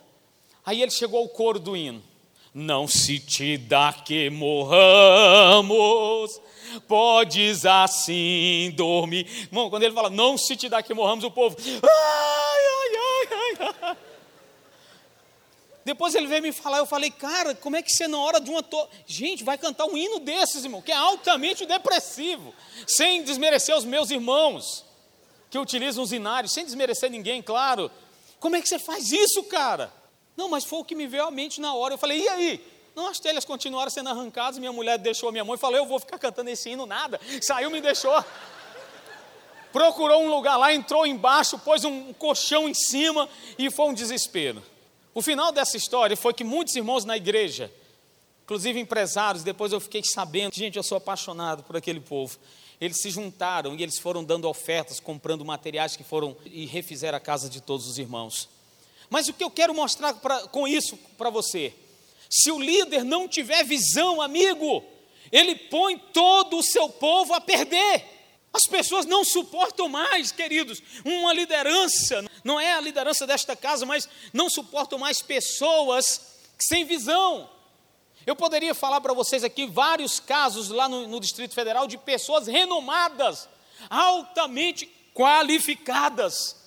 [0.65, 2.14] aí ele chegou ao coro do hino.
[2.58, 5.70] Não se te dá que morramos,
[6.88, 9.28] podes assim dormir.
[9.48, 13.28] Irmão, quando ele fala, não se te dá que morramos, o povo, ai, ai, ai,
[13.60, 13.98] ai, ai.
[15.84, 18.50] Depois ele veio me falar, eu falei, cara, como é que você na hora de
[18.50, 18.88] uma to...
[19.06, 22.56] Gente, vai cantar um hino desses, irmão, que é altamente depressivo,
[22.88, 24.86] sem desmerecer os meus irmãos,
[25.50, 27.91] que utilizam os inários, sem desmerecer ninguém, claro.
[28.39, 29.94] Como é que você faz isso, cara?
[30.36, 31.93] Não, mas foi o que me veio à mente na hora.
[31.93, 32.76] Eu falei, e aí?
[32.95, 36.00] Não, as telhas continuaram sendo arrancadas, minha mulher deixou a minha mãe falou, eu vou
[36.00, 37.19] ficar cantando esse hino, nada.
[37.41, 38.24] Saiu, me deixou.
[39.74, 44.63] Procurou um lugar lá, entrou embaixo, pôs um colchão em cima e foi um desespero.
[45.13, 47.69] O final dessa história foi que muitos irmãos na igreja,
[48.45, 52.38] inclusive empresários, depois eu fiquei sabendo, gente, eu sou apaixonado por aquele povo.
[52.80, 57.21] Eles se juntaram e eles foram dando ofertas, comprando materiais que foram e refizeram a
[57.21, 58.55] casa de todos os irmãos.
[59.15, 61.73] Mas o que eu quero mostrar pra, com isso para você?
[62.30, 64.84] Se o líder não tiver visão, amigo,
[65.32, 68.04] ele põe todo o seu povo a perder.
[68.51, 74.06] As pessoas não suportam mais, queridos, uma liderança, não é a liderança desta casa, mas
[74.34, 76.19] não suportam mais pessoas
[76.60, 77.49] sem visão.
[78.28, 82.47] Eu poderia falar para vocês aqui vários casos lá no, no Distrito Federal de pessoas
[82.47, 83.47] renomadas,
[83.89, 86.64] altamente qualificadas,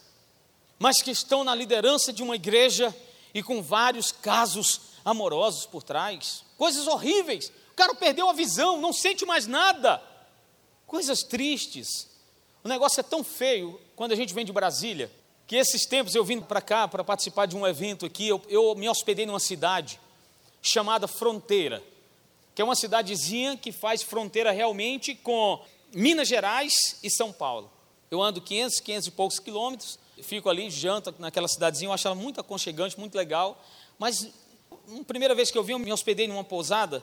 [0.79, 2.95] mas que estão na liderança de uma igreja
[3.35, 7.53] e com vários casos amorosos por trás, coisas horríveis.
[7.73, 10.03] O cara perdeu a visão, não sente mais nada
[10.89, 12.09] coisas tristes.
[12.65, 15.13] O negócio é tão feio quando a gente vem de Brasília,
[15.47, 18.75] que esses tempos eu vim para cá para participar de um evento aqui, eu, eu
[18.75, 20.01] me hospedei numa cidade
[20.61, 21.83] chamada Fronteira,
[22.55, 25.63] que é uma cidadezinha que faz fronteira realmente com
[25.93, 27.71] Minas Gerais e São Paulo.
[28.11, 32.15] Eu ando 500, 500 e poucos quilômetros, fico ali, janto naquela cidadezinha, eu acho ela
[32.15, 33.63] muito aconchegante, muito legal,
[33.99, 34.31] mas
[34.71, 37.03] a primeira vez que eu vim, eu me hospedei numa pousada,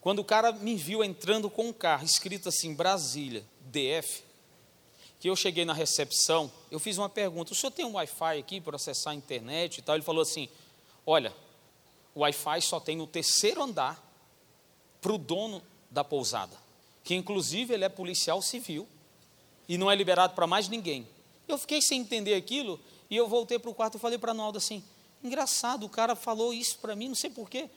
[0.00, 4.22] quando o cara me viu entrando com um carro escrito assim, Brasília, DF,
[5.18, 8.60] que eu cheguei na recepção, eu fiz uma pergunta: o senhor tem um Wi-Fi aqui
[8.60, 9.94] para acessar a internet e tal?
[9.94, 10.50] Ele falou assim:
[11.06, 11.34] olha,
[12.14, 13.98] o Wi-Fi só tem no terceiro andar
[15.00, 16.54] para o dono da pousada,
[17.02, 18.86] que inclusive ele é policial civil
[19.66, 21.08] e não é liberado para mais ninguém.
[21.46, 22.80] Eu fiquei sem entender aquilo
[23.10, 24.82] e eu voltei para o quarto e falei para a assim:
[25.22, 27.68] engraçado, o cara falou isso para mim, não sei porquê.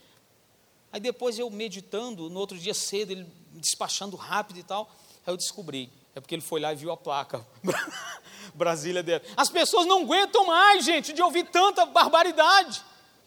[0.91, 4.89] Aí depois eu meditando, no outro dia cedo, ele despachando rápido e tal,
[5.25, 5.91] aí eu descobri.
[6.15, 7.45] É porque ele foi lá e viu a placa.
[8.55, 9.23] Brasília dele.
[9.35, 12.81] As pessoas não aguentam mais, gente, de ouvir tanta barbaridade.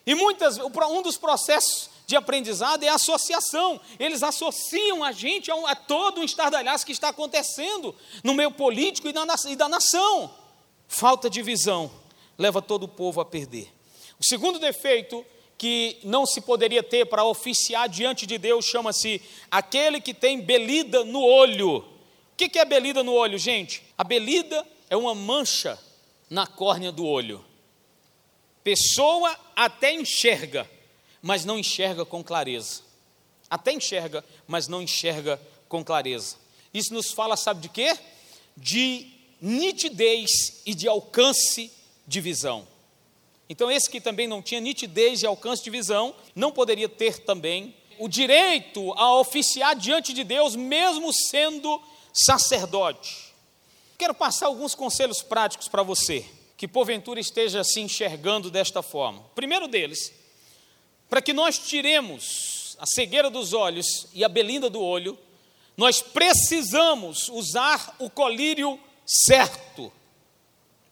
[0.05, 3.81] E muitas, um dos processos de aprendizado é associação.
[3.99, 7.95] Eles associam a gente a, a todo um estardalhaço que está acontecendo
[8.25, 10.35] no meio político e, na, e da nação.
[10.89, 11.91] Falta de visão
[12.37, 13.73] leva todo o povo a perder.
[14.19, 15.25] O segundo defeito
[15.57, 21.05] que não se poderia ter para oficiar diante de Deus chama-se aquele que tem belida
[21.05, 21.77] no olho.
[21.79, 23.85] O que é belida no olho, gente?
[23.97, 25.79] A belida é uma mancha
[26.29, 27.45] na córnea do olho.
[28.65, 30.69] Pessoa até enxerga,
[31.23, 32.83] mas não enxerga com clareza.
[33.49, 36.37] Até enxerga, mas não enxerga com clareza.
[36.73, 37.99] Isso nos fala, sabe de quê?
[38.57, 39.07] De
[39.41, 41.71] nitidez e de alcance
[42.07, 42.67] de visão.
[43.49, 47.75] Então, esse que também não tinha nitidez e alcance de visão, não poderia ter também
[47.99, 53.35] o direito a oficiar diante de Deus, mesmo sendo sacerdote.
[53.99, 56.25] Quero passar alguns conselhos práticos para você,
[56.57, 59.21] que porventura esteja se enxergando desta forma.
[59.21, 60.13] O primeiro deles,
[61.11, 65.19] para que nós tiremos a cegueira dos olhos e a belinda do olho,
[65.77, 69.93] nós precisamos usar o colírio certo.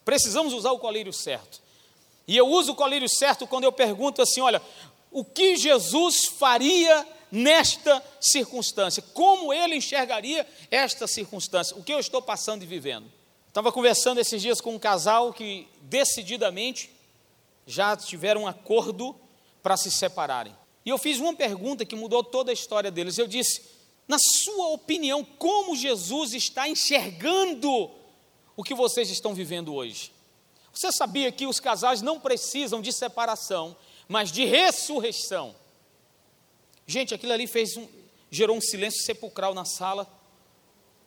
[0.03, 1.61] Precisamos usar o colírio certo.
[2.27, 4.61] E eu uso o colírio certo quando eu pergunto assim: olha,
[5.09, 9.01] o que Jesus faria nesta circunstância?
[9.13, 11.77] Como ele enxergaria esta circunstância?
[11.77, 13.09] O que eu estou passando e vivendo?
[13.47, 16.91] Estava conversando esses dias com um casal que decididamente
[17.65, 19.15] já tiveram um acordo
[19.69, 20.57] para se separarem.
[20.83, 23.19] E eu fiz uma pergunta que mudou toda a história deles.
[23.19, 23.61] Eu disse:
[24.07, 27.91] na sua opinião, como Jesus está enxergando
[28.57, 30.11] o que vocês estão vivendo hoje?
[30.73, 33.77] Você sabia que os casais não precisam de separação,
[34.07, 35.55] mas de ressurreição?
[36.87, 37.87] Gente, aquilo ali fez um,
[38.31, 40.11] gerou um silêncio sepulcral na sala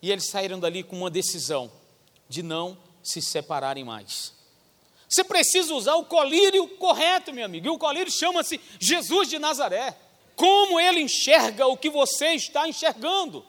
[0.00, 1.68] e eles saíram dali com uma decisão
[2.28, 4.32] de não se separarem mais.
[5.12, 7.66] Você precisa usar o colírio correto, meu amigo.
[7.66, 9.96] E o colírio chama-se Jesus de Nazaré.
[10.34, 13.44] Como ele enxerga o que você está enxergando?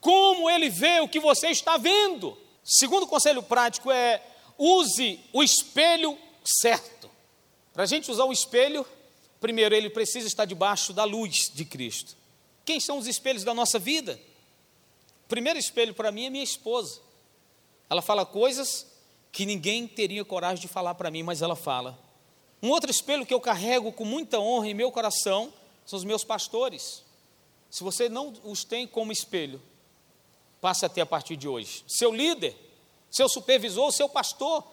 [0.00, 2.36] Como ele vê o que você está vendo?
[2.62, 4.22] Segundo conselho prático é
[4.58, 7.10] use o espelho certo.
[7.72, 8.84] Para a gente usar o espelho,
[9.40, 12.14] Primeiro, ele precisa estar debaixo da luz de Cristo.
[12.64, 14.20] Quem são os espelhos da nossa vida?
[15.24, 17.00] O primeiro espelho para mim é minha esposa.
[17.88, 18.86] Ela fala coisas
[19.32, 21.98] que ninguém teria coragem de falar para mim, mas ela fala.
[22.62, 25.52] Um outro espelho que eu carrego com muita honra em meu coração
[25.86, 27.02] são os meus pastores.
[27.70, 29.62] Se você não os tem como espelho,
[30.60, 31.84] passe até a partir de hoje.
[31.88, 32.56] Seu líder,
[33.10, 34.64] seu supervisor, seu pastor,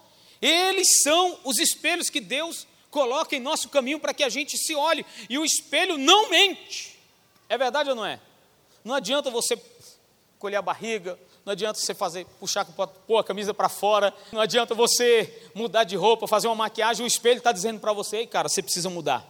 [0.42, 4.76] eles são os espelhos que Deus coloca em nosso caminho para que a gente se
[4.76, 5.06] olhe.
[5.30, 7.00] E o espelho não mente.
[7.48, 8.20] É verdade ou não é?
[8.84, 9.60] Não adianta você
[10.40, 14.76] colher a barriga, não adianta você fazer, puxar, pôr a camisa para fora, não adianta
[14.76, 18.62] você mudar de roupa, fazer uma maquiagem, o espelho está dizendo para você, cara, você
[18.62, 19.26] precisa mudar.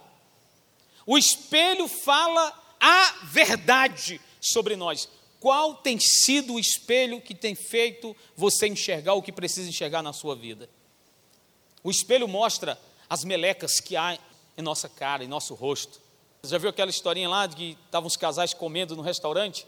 [1.06, 5.08] O espelho fala a verdade sobre nós.
[5.40, 10.12] Qual tem sido o espelho que tem feito você enxergar o que precisa enxergar na
[10.12, 10.68] sua vida?
[11.84, 14.18] O espelho mostra as melecas que há
[14.58, 16.02] em nossa cara, em nosso rosto.
[16.42, 19.68] Você já viu aquela historinha lá de que estavam os casais comendo no restaurante?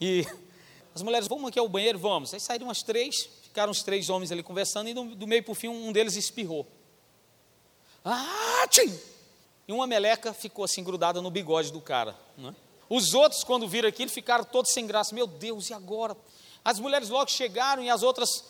[0.00, 0.24] E
[1.00, 2.34] as mulheres, vamos aqui ao banheiro, vamos.
[2.34, 5.52] Aí saíram umas três, ficaram os três homens ali conversando, e do, do meio para
[5.52, 6.66] o fim um deles espirrou.
[8.04, 8.98] Ah, tchim!
[9.66, 12.14] E uma meleca ficou assim grudada no bigode do cara.
[12.36, 12.54] Né?
[12.86, 15.14] Os outros, quando viram aquilo, ficaram todos sem graça.
[15.14, 16.14] Meu Deus, e agora?
[16.62, 18.44] As mulheres logo chegaram e as outras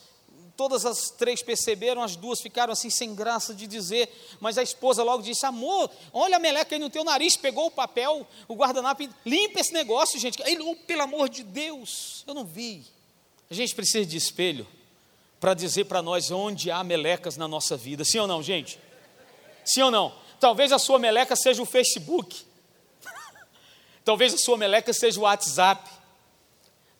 [0.60, 5.02] Todas as três perceberam, as duas ficaram assim sem graça de dizer, mas a esposa
[5.02, 9.08] logo disse: Amor, olha a meleca aí no teu nariz, pegou o papel, o guardanapo,
[9.24, 10.38] limpa esse negócio, gente.
[10.42, 12.84] Ele, oh, pelo amor de Deus, eu não vi.
[13.50, 14.68] A gente precisa de espelho
[15.40, 18.78] para dizer para nós onde há melecas na nossa vida, sim ou não, gente?
[19.64, 20.14] Sim ou não?
[20.38, 22.44] Talvez a sua meleca seja o Facebook,
[24.04, 25.99] talvez a sua meleca seja o WhatsApp.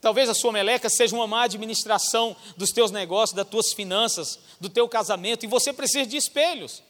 [0.00, 4.68] Talvez a sua meleca seja uma má administração dos teus negócios, das tuas finanças, do
[4.68, 6.82] teu casamento, e você precisa de espelhos.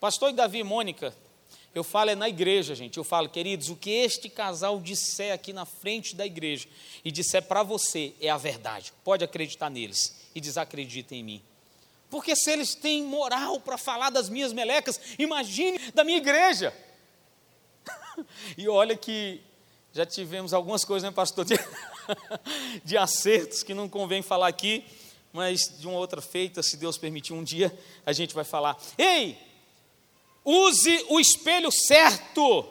[0.00, 1.14] Pastor Davi e Mônica,
[1.74, 2.96] eu falo é na igreja, gente.
[2.96, 6.66] Eu falo, queridos, o que este casal disser aqui na frente da igreja
[7.04, 8.92] e disser para você é a verdade.
[9.04, 11.42] Pode acreditar neles e desacredita em mim.
[12.08, 16.74] Porque se eles têm moral para falar das minhas melecas, imagine da minha igreja.
[18.58, 19.40] e olha que
[19.92, 21.46] já tivemos algumas coisas, né, pastor,
[22.84, 24.84] de, acertos que não convém falar aqui,
[25.32, 28.76] mas de uma outra feita, se Deus permitir, um dia a gente vai falar.
[28.98, 29.38] Ei,
[30.44, 32.68] use o espelho certo.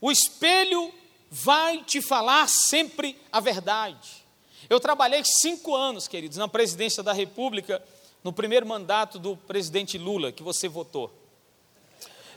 [0.00, 0.92] O espelho
[1.30, 4.24] vai te falar sempre a verdade.
[4.68, 7.82] Eu trabalhei cinco anos, queridos, na presidência da República,
[8.22, 11.12] no primeiro mandato do presidente Lula, que você votou.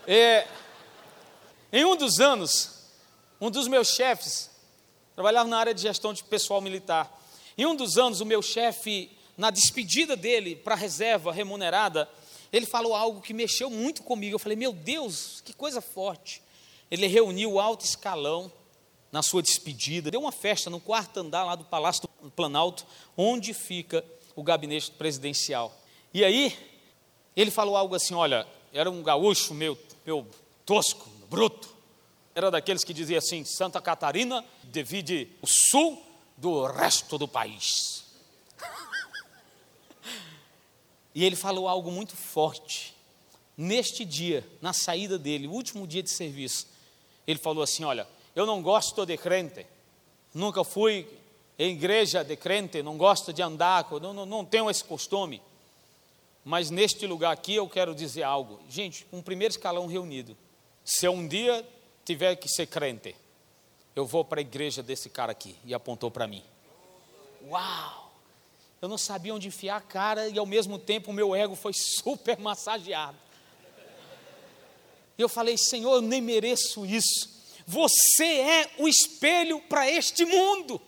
[0.06, 0.46] É,
[1.72, 2.84] em um dos anos,
[3.40, 4.50] um dos meus chefes
[5.14, 7.20] trabalhava na área de gestão de pessoal militar.
[7.56, 12.08] Em um dos anos, o meu chefe, na despedida dele para a reserva remunerada,
[12.52, 14.34] ele falou algo que mexeu muito comigo.
[14.34, 16.42] Eu falei, meu Deus, que coisa forte.
[16.90, 18.52] Ele reuniu o alto escalão
[19.10, 22.84] na sua despedida, deu uma festa no quarto andar lá do Palácio do Planalto,
[23.16, 25.72] onde fica o gabinete presidencial.
[26.12, 26.56] E aí,
[27.36, 30.26] ele falou algo assim: olha, era um gaúcho meu, meu
[30.66, 31.73] tosco, bruto.
[32.34, 36.02] Era daqueles que dizia assim: Santa Catarina divide o sul
[36.36, 38.04] do resto do país.
[41.14, 42.94] e ele falou algo muito forte.
[43.56, 46.66] Neste dia, na saída dele, o último dia de serviço,
[47.26, 49.64] ele falou assim: Olha, eu não gosto de crente,
[50.32, 51.06] nunca fui
[51.56, 55.40] em igreja de crente, não gosto de andar, não, não, não tenho esse costume.
[56.44, 58.60] Mas neste lugar aqui eu quero dizer algo.
[58.68, 60.36] Gente, um primeiro escalão reunido.
[60.84, 61.66] Se eu um dia
[62.04, 63.14] tiver que ser crente,
[63.96, 65.56] eu vou para a igreja desse cara aqui.
[65.64, 66.42] E apontou para mim.
[67.46, 68.12] Uau!
[68.82, 71.72] Eu não sabia onde enfiar a cara e ao mesmo tempo o meu ego foi
[72.02, 73.16] super massageado.
[75.16, 77.32] E eu falei, Senhor, eu nem mereço isso.
[77.66, 80.80] Você é o espelho para este mundo.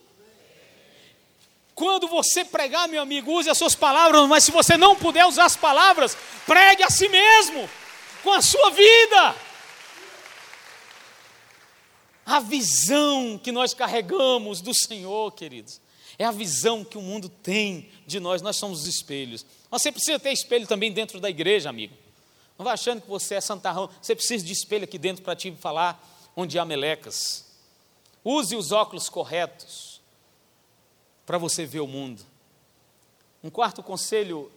[1.74, 5.44] Quando você pregar, meu amigo, use as suas palavras, mas se você não puder usar
[5.44, 7.68] as palavras, pregue a si mesmo,
[8.22, 9.36] com a sua vida.
[12.26, 15.80] A visão que nós carregamos do Senhor, queridos,
[16.18, 19.46] é a visão que o mundo tem de nós, nós somos os espelhos.
[19.70, 21.94] Você precisa ter espelho também dentro da igreja, amigo.
[22.58, 25.52] Não vai achando que você é santarrão, você precisa de espelho aqui dentro para te
[25.52, 26.02] falar
[26.34, 27.46] onde há melecas.
[28.24, 30.00] Use os óculos corretos
[31.24, 32.22] para você ver o mundo.
[33.44, 34.50] Um quarto conselho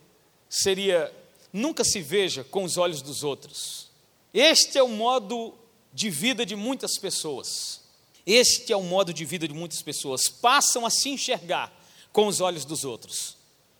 [0.50, 1.14] seria:
[1.54, 3.90] nunca se veja com os olhos dos outros.
[4.34, 5.54] Este é o modo
[5.94, 7.82] de vida de muitas pessoas.
[8.26, 10.28] Este é o modo de vida de muitas pessoas.
[10.28, 11.74] Passam a se enxergar
[12.12, 13.32] com os olhos dos outros.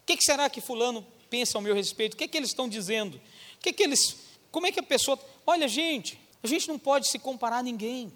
[0.02, 2.16] O que, será que Fulano pensa ao meu respeito?
[2.16, 3.18] O que, que eles estão dizendo?
[3.58, 4.18] O que, que eles.
[4.52, 5.20] Como é que a pessoa.
[5.46, 8.12] Olha, gente, a gente não pode se comparar a ninguém.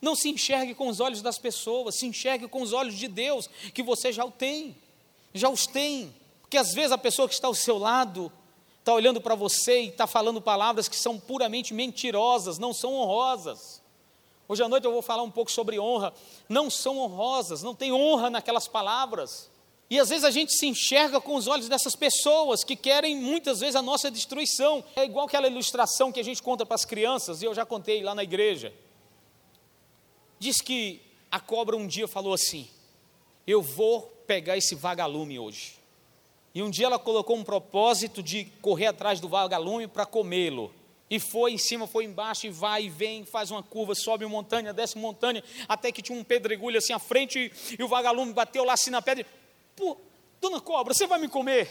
[0.00, 3.48] Não se enxergue com os olhos das pessoas, se enxergue com os olhos de Deus,
[3.72, 4.76] que você já o tem,
[5.32, 6.14] já os tem.
[6.42, 8.30] Porque às vezes a pessoa que está ao seu lado
[8.84, 13.82] está olhando para você e está falando palavras que são puramente mentirosas, não são honrosas.
[14.46, 16.12] Hoje à noite eu vou falar um pouco sobre honra.
[16.50, 19.50] Não são honrosas, não tem honra naquelas palavras.
[19.88, 23.60] E às vezes a gente se enxerga com os olhos dessas pessoas que querem muitas
[23.60, 24.84] vezes a nossa destruição.
[24.94, 28.02] É igual aquela ilustração que a gente conta para as crianças, e eu já contei
[28.02, 28.70] lá na igreja.
[30.38, 32.68] Diz que a cobra um dia falou assim:
[33.46, 35.83] Eu vou pegar esse vagalume hoje.
[36.54, 40.72] E um dia ela colocou um propósito de correr atrás do vagalume para comê-lo.
[41.10, 44.30] E foi em cima, foi embaixo, e vai e vem, faz uma curva, sobe uma
[44.30, 47.88] montanha, desce uma montanha, até que tinha um pedregulho assim à frente, e, e o
[47.88, 49.26] vagalume bateu lá assim na pedra.
[49.76, 49.96] Pô,
[50.40, 51.68] dona cobra, você vai me comer?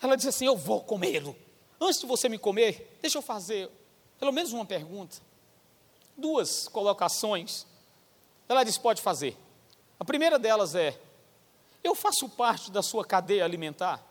[0.00, 1.36] Ela disse assim: Eu vou comê-lo.
[1.80, 3.70] Antes de você me comer, deixa eu fazer
[4.22, 5.16] pelo menos uma pergunta.
[6.16, 7.66] Duas colocações.
[8.48, 9.36] Ela disse: Pode fazer.
[9.98, 10.96] A primeira delas é:
[11.82, 14.04] eu faço parte da sua cadeia alimentar?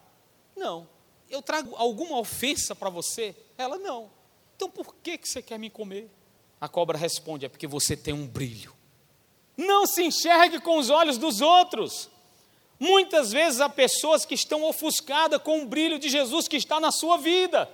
[0.55, 0.87] Não.
[1.29, 3.35] Eu trago alguma ofensa para você?
[3.57, 4.09] Ela não.
[4.55, 6.09] Então por que, que você quer me comer?
[6.59, 8.75] A cobra responde: é porque você tem um brilho.
[9.57, 12.09] Não se enxergue com os olhos dos outros.
[12.79, 16.91] Muitas vezes há pessoas que estão ofuscadas com o brilho de Jesus que está na
[16.91, 17.69] sua vida.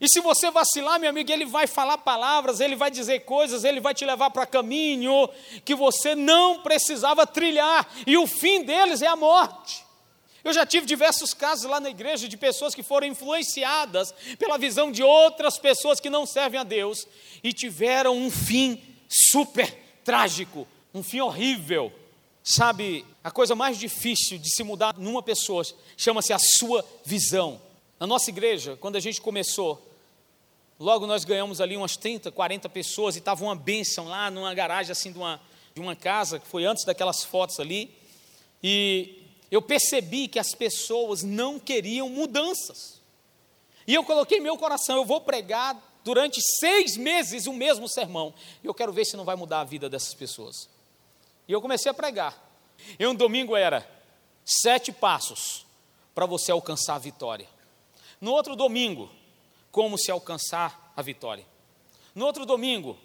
[0.00, 3.80] E se você vacilar, meu amigo, ele vai falar palavras, ele vai dizer coisas, ele
[3.80, 5.28] vai te levar para caminho
[5.64, 9.84] que você não precisava trilhar, e o fim deles é a morte.
[10.44, 14.90] Eu já tive diversos casos lá na igreja de pessoas que foram influenciadas pela visão
[14.90, 17.06] de outras pessoas que não servem a Deus
[17.42, 21.92] e tiveram um fim super trágico, um fim horrível.
[22.42, 25.62] Sabe, a coisa mais difícil de se mudar numa pessoa
[25.96, 27.60] chama-se a sua visão.
[28.00, 29.87] Na nossa igreja, quando a gente começou,
[30.78, 34.92] Logo nós ganhamos ali umas 30, 40 pessoas e estava uma bênção lá numa garagem
[34.92, 35.40] assim de uma,
[35.74, 37.92] de uma casa, que foi antes daquelas fotos ali.
[38.62, 43.00] E eu percebi que as pessoas não queriam mudanças.
[43.86, 48.32] E eu coloquei meu coração, eu vou pregar durante seis meses o mesmo sermão.
[48.62, 50.68] E eu quero ver se não vai mudar a vida dessas pessoas.
[51.48, 52.46] E eu comecei a pregar.
[52.98, 53.88] E um domingo era
[54.44, 55.66] sete passos
[56.14, 57.48] para você alcançar a vitória.
[58.20, 59.10] No outro domingo,
[59.70, 61.46] como se alcançar a vitória.
[62.14, 62.98] No outro domingo,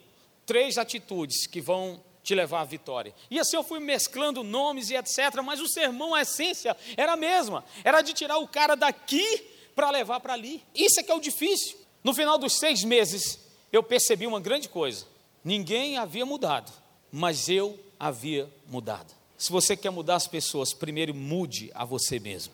[0.45, 3.13] três atitudes que vão te levar à vitória.
[3.29, 7.17] E assim eu fui mesclando nomes e etc, mas o sermão, a essência era a
[7.17, 9.45] mesma, era de tirar o cara daqui
[9.75, 10.63] para levar para ali.
[10.73, 11.77] Isso é que é o difícil.
[12.03, 13.39] No final dos seis meses,
[13.71, 15.05] eu percebi uma grande coisa:
[15.43, 16.71] ninguém havia mudado,
[17.11, 19.13] mas eu havia mudado.
[19.37, 22.53] Se você quer mudar as pessoas, primeiro mude a você mesmo.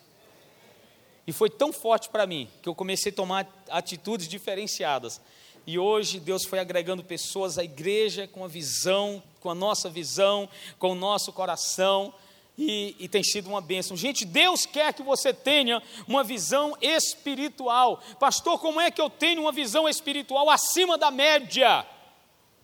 [1.29, 5.21] E foi tão forte para mim que eu comecei a tomar atitudes diferenciadas.
[5.67, 10.49] E hoje Deus foi agregando pessoas à igreja com a visão, com a nossa visão,
[10.79, 12.11] com o nosso coração.
[12.57, 13.95] E, e, tem sido uma bênção.
[13.95, 18.01] Gente, Deus quer que você tenha uma visão espiritual.
[18.19, 21.85] Pastor, como é que eu tenho uma visão espiritual acima da média?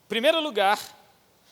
[0.06, 0.80] Em primeiro lugar,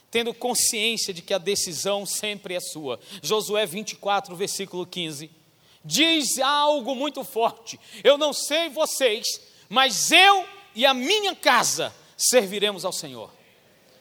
[0.10, 3.00] tendo consciência de que a decisão sempre é sua.
[3.22, 5.43] Josué 24, versículo 15
[5.84, 7.80] diz algo muito forte.
[8.04, 9.26] Eu não sei vocês,
[9.70, 13.32] mas eu e a minha casa serviremos ao Senhor.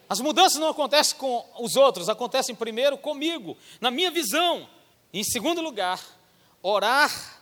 [0.07, 4.67] As mudanças não acontecem com os outros, acontecem primeiro comigo, na minha visão.
[5.11, 5.99] Em segundo lugar,
[6.61, 7.41] orar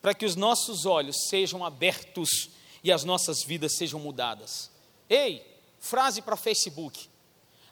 [0.00, 2.50] para que os nossos olhos sejam abertos
[2.82, 4.70] e as nossas vidas sejam mudadas.
[5.08, 5.46] Ei,
[5.78, 7.08] frase para Facebook.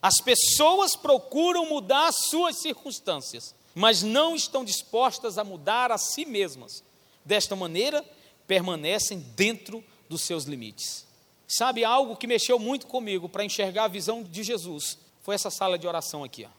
[0.01, 6.83] As pessoas procuram mudar suas circunstâncias, mas não estão dispostas a mudar a si mesmas.
[7.23, 8.03] Desta maneira,
[8.47, 11.05] permanecem dentro dos seus limites.
[11.47, 15.77] Sabe, algo que mexeu muito comigo para enxergar a visão de Jesus foi essa sala
[15.77, 16.45] de oração aqui.
[16.45, 16.49] Ó.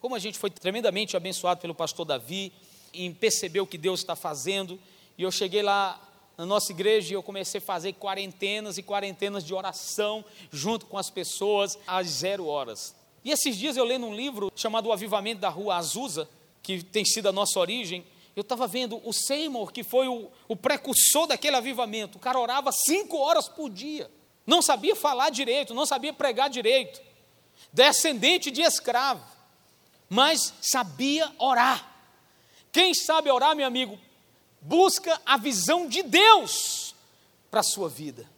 [0.00, 2.52] Como a gente foi tremendamente abençoado pelo pastor Davi
[2.94, 4.78] em perceber o que Deus está fazendo,
[5.16, 6.00] e eu cheguei lá
[6.36, 10.96] na nossa igreja e eu comecei a fazer quarentenas e quarentenas de oração junto com
[10.96, 12.94] as pessoas às zero horas.
[13.24, 16.28] E esses dias eu lendo um livro chamado O Avivamento da Rua Azusa,
[16.76, 18.04] que tem sido a nossa origem,
[18.36, 22.18] eu estava vendo o Seymour, que foi o, o precursor daquele avivamento.
[22.18, 24.10] O cara orava cinco horas por dia.
[24.46, 27.00] Não sabia falar direito, não sabia pregar direito.
[27.72, 29.24] Descendente de escravo.
[30.10, 31.90] Mas sabia orar.
[32.70, 33.98] Quem sabe orar, meu amigo,
[34.60, 36.94] busca a visão de Deus
[37.50, 38.28] para a sua vida.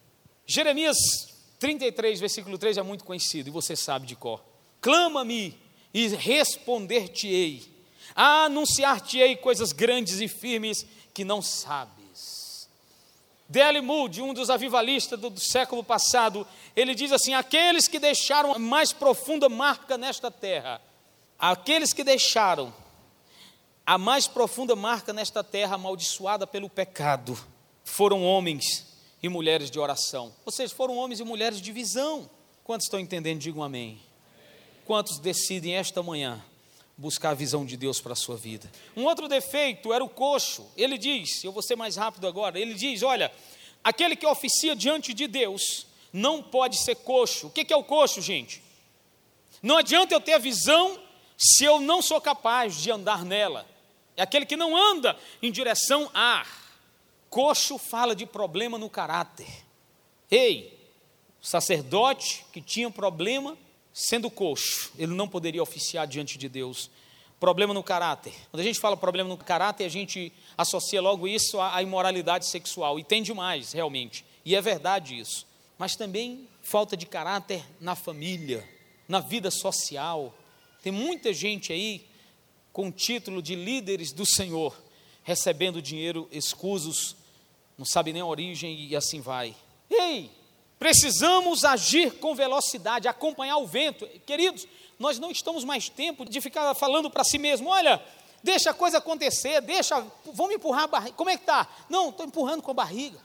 [0.47, 0.97] Jeremias
[1.59, 4.41] 33, versículo 3 é muito conhecido e você sabe de cor.
[4.81, 5.59] Clama-me
[5.93, 7.80] e responder-te-ei
[8.15, 12.69] anunciar-te-ei coisas grandes e firmes que não sabes.
[13.49, 13.81] D.L.
[13.81, 16.47] Moody, um dos avivalistas do, do século passado,
[16.77, 20.81] ele diz assim: aqueles que deixaram a mais profunda marca nesta terra,
[21.39, 22.73] aqueles que deixaram
[23.85, 27.37] a mais profunda marca nesta terra amaldiçoada pelo pecado,
[27.83, 28.87] foram homens
[29.21, 30.33] e mulheres de oração.
[30.47, 32.31] Ou seja, foram homens e mulheres de visão.
[32.63, 33.41] Quantos estão entendendo?
[33.41, 34.01] Digam amém.
[34.85, 36.41] Quantos decidem esta manhã
[37.01, 38.70] buscar a visão de Deus para a sua vida.
[38.94, 40.70] Um outro defeito era o coxo.
[40.76, 43.32] Ele diz, eu vou ser mais rápido agora, ele diz: olha,
[43.82, 47.46] aquele que oficia diante de Deus não pode ser coxo.
[47.46, 48.62] O que é o coxo, gente?
[49.62, 51.01] Não adianta eu ter a visão
[51.38, 53.66] se eu não sou capaz de andar nela.
[54.14, 56.46] É aquele que não anda em direção a.
[57.30, 59.48] Coxo fala de problema no caráter.
[60.30, 60.78] Ei,
[61.40, 63.57] sacerdote que tinha problema
[64.01, 66.90] sendo coxo, ele não poderia oficiar diante de Deus.
[67.38, 68.32] Problema no caráter.
[68.51, 72.98] Quando a gente fala problema no caráter, a gente associa logo isso à imoralidade sexual.
[72.98, 74.24] E tem demais, realmente.
[74.44, 75.46] E é verdade isso.
[75.78, 78.66] Mas também falta de caráter na família,
[79.07, 80.34] na vida social.
[80.82, 82.07] Tem muita gente aí
[82.72, 84.74] com título de líderes do Senhor,
[85.22, 87.16] recebendo dinheiro escusos,
[87.76, 89.55] não sabe nem a origem e assim vai.
[89.90, 90.30] Ei,
[90.81, 94.09] Precisamos agir com velocidade, acompanhar o vento.
[94.24, 94.66] Queridos,
[94.99, 98.03] nós não estamos mais tempo de ficar falando para si mesmo: olha,
[98.43, 100.03] deixa a coisa acontecer, deixa,
[100.33, 101.12] vamos empurrar a barriga.
[101.12, 101.68] Como é que está?
[101.87, 103.18] Não, estou empurrando com a barriga.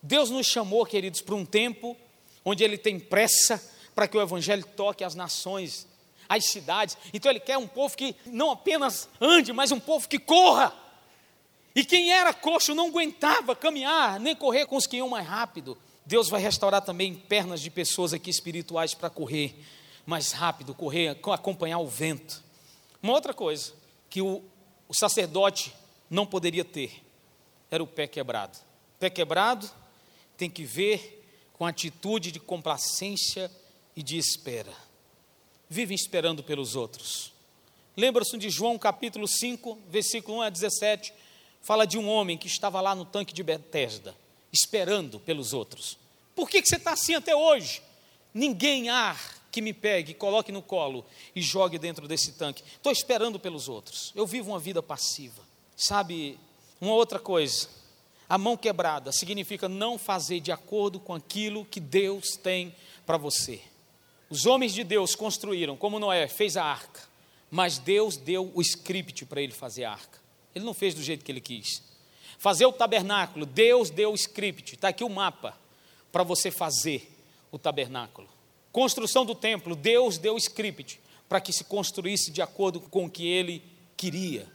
[0.00, 1.96] Deus nos chamou, queridos, para um tempo
[2.44, 3.60] onde Ele tem pressa
[3.92, 5.88] para que o Evangelho toque as nações,
[6.28, 6.96] as cidades.
[7.12, 10.72] Então Ele quer um povo que não apenas ande, mas um povo que corra.
[11.74, 15.76] E quem era coxo não aguentava caminhar, nem correr com os que iam mais rápido.
[16.06, 19.58] Deus vai restaurar também pernas de pessoas aqui espirituais para correr
[20.04, 22.42] mais rápido, correr, acompanhar o vento.
[23.02, 23.72] Uma outra coisa
[24.10, 24.42] que o,
[24.86, 25.74] o sacerdote
[26.10, 27.02] não poderia ter
[27.70, 28.58] era o pé quebrado.
[29.00, 29.70] Pé quebrado
[30.36, 31.24] tem que ver
[31.54, 33.50] com atitude de complacência
[33.96, 34.72] e de espera.
[35.70, 37.32] Vivem esperando pelos outros.
[37.96, 41.14] Lembra-se de João capítulo 5, versículo 1 a 17,
[41.62, 44.14] fala de um homem que estava lá no tanque de Betesda
[44.54, 45.98] esperando pelos outros.
[46.34, 47.82] Por que, que você está assim até hoje?
[48.32, 49.16] Ninguém há
[49.50, 52.62] que me pegue, coloque no colo e jogue dentro desse tanque.
[52.64, 54.12] Estou esperando pelos outros.
[54.14, 55.42] Eu vivo uma vida passiva.
[55.76, 56.38] Sabe,
[56.80, 57.68] uma outra coisa.
[58.28, 62.74] A mão quebrada significa não fazer de acordo com aquilo que Deus tem
[63.04, 63.60] para você.
[64.30, 67.02] Os homens de Deus construíram, como Noé fez a arca,
[67.50, 70.18] mas Deus deu o script para ele fazer a arca.
[70.54, 71.82] Ele não fez do jeito que ele quis.
[72.38, 75.56] Fazer o tabernáculo, Deus deu o script, está aqui o mapa
[76.12, 77.10] para você fazer
[77.50, 78.28] o tabernáculo.
[78.72, 83.10] Construção do templo, Deus deu o script para que se construísse de acordo com o
[83.10, 83.62] que ele
[83.96, 84.46] queria.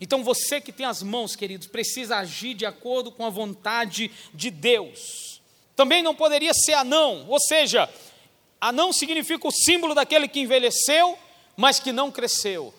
[0.00, 4.50] Então você que tem as mãos, queridos, precisa agir de acordo com a vontade de
[4.50, 5.40] Deus.
[5.76, 7.88] Também não poderia ser anão, ou seja,
[8.60, 11.18] anão significa o símbolo daquele que envelheceu,
[11.56, 12.74] mas que não cresceu.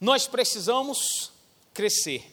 [0.00, 1.30] Nós precisamos
[1.72, 2.31] crescer.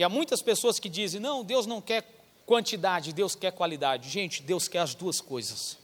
[0.00, 2.02] E há muitas pessoas que dizem: não, Deus não quer
[2.46, 4.08] quantidade, Deus quer qualidade.
[4.08, 5.76] Gente, Deus quer as duas coisas.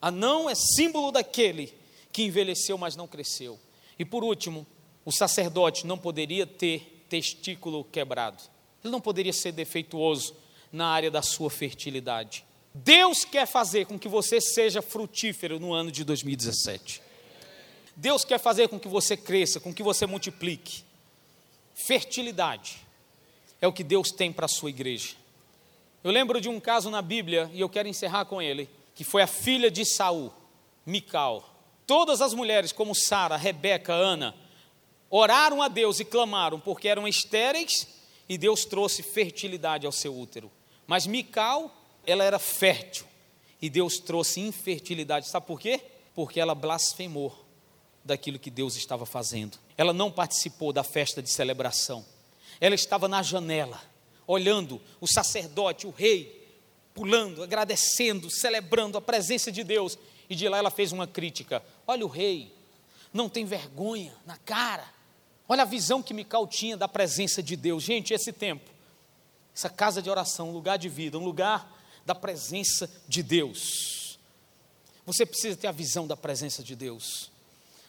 [0.00, 1.74] Anão é símbolo daquele
[2.12, 3.58] que envelheceu, mas não cresceu.
[3.98, 4.64] E por último,
[5.04, 8.44] o sacerdote não poderia ter testículo quebrado.
[8.84, 10.36] Ele não poderia ser defeituoso
[10.70, 12.44] na área da sua fertilidade.
[12.72, 17.02] Deus quer fazer com que você seja frutífero no ano de 2017.
[17.96, 20.84] Deus quer fazer com que você cresça, com que você multiplique.
[21.74, 22.83] Fertilidade
[23.64, 25.14] é o que Deus tem para a sua igreja.
[26.02, 29.22] Eu lembro de um caso na Bíblia, e eu quero encerrar com ele, que foi
[29.22, 30.30] a filha de Saul,
[30.84, 31.48] Mical.
[31.86, 34.34] Todas as mulheres, como Sara, Rebeca, Ana,
[35.08, 37.88] oraram a Deus e clamaram porque eram estéreis
[38.28, 40.52] e Deus trouxe fertilidade ao seu útero.
[40.86, 41.74] Mas Mical,
[42.06, 43.06] ela era fértil
[43.62, 45.26] e Deus trouxe infertilidade.
[45.26, 45.80] Sabe por quê?
[46.14, 47.34] Porque ela blasfemou
[48.04, 49.58] daquilo que Deus estava fazendo.
[49.78, 52.04] Ela não participou da festa de celebração.
[52.60, 53.80] Ela estava na janela,
[54.26, 56.48] olhando o sacerdote, o rei,
[56.94, 59.98] pulando, agradecendo, celebrando a presença de Deus.
[60.28, 62.52] E de lá ela fez uma crítica: Olha o rei,
[63.12, 64.88] não tem vergonha na cara.
[65.48, 67.82] Olha a visão que Mical tinha da presença de Deus.
[67.82, 68.70] Gente, esse tempo,
[69.54, 71.70] essa casa de oração, um lugar de vida, um lugar
[72.06, 74.18] da presença de Deus.
[75.04, 77.30] Você precisa ter a visão da presença de Deus.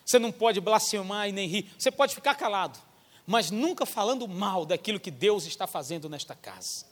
[0.06, 1.72] Você não pode blasfemar e nem rir.
[1.78, 2.78] Você pode ficar calado,
[3.26, 6.86] mas nunca falando mal daquilo que Deus está fazendo nesta casa.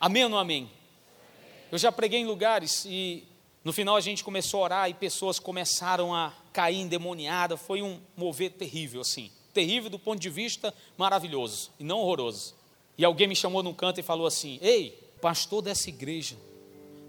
[0.00, 0.70] Amém ou não amém?
[1.70, 3.24] Eu já preguei em lugares e
[3.64, 7.60] no final a gente começou a orar e pessoas começaram a cair endemoniadas.
[7.60, 9.30] Foi um mover terrível, assim.
[9.52, 12.54] Terrível do ponto de vista maravilhoso e não horroroso.
[12.98, 14.90] E alguém me chamou num canto e falou assim: Ei,
[15.20, 16.36] pastor dessa igreja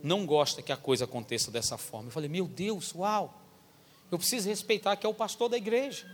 [0.01, 2.07] não gosta que a coisa aconteça dessa forma.
[2.07, 3.41] Eu falei: Meu Deus, uau!
[4.11, 6.09] Eu preciso respeitar que é o pastor da igreja.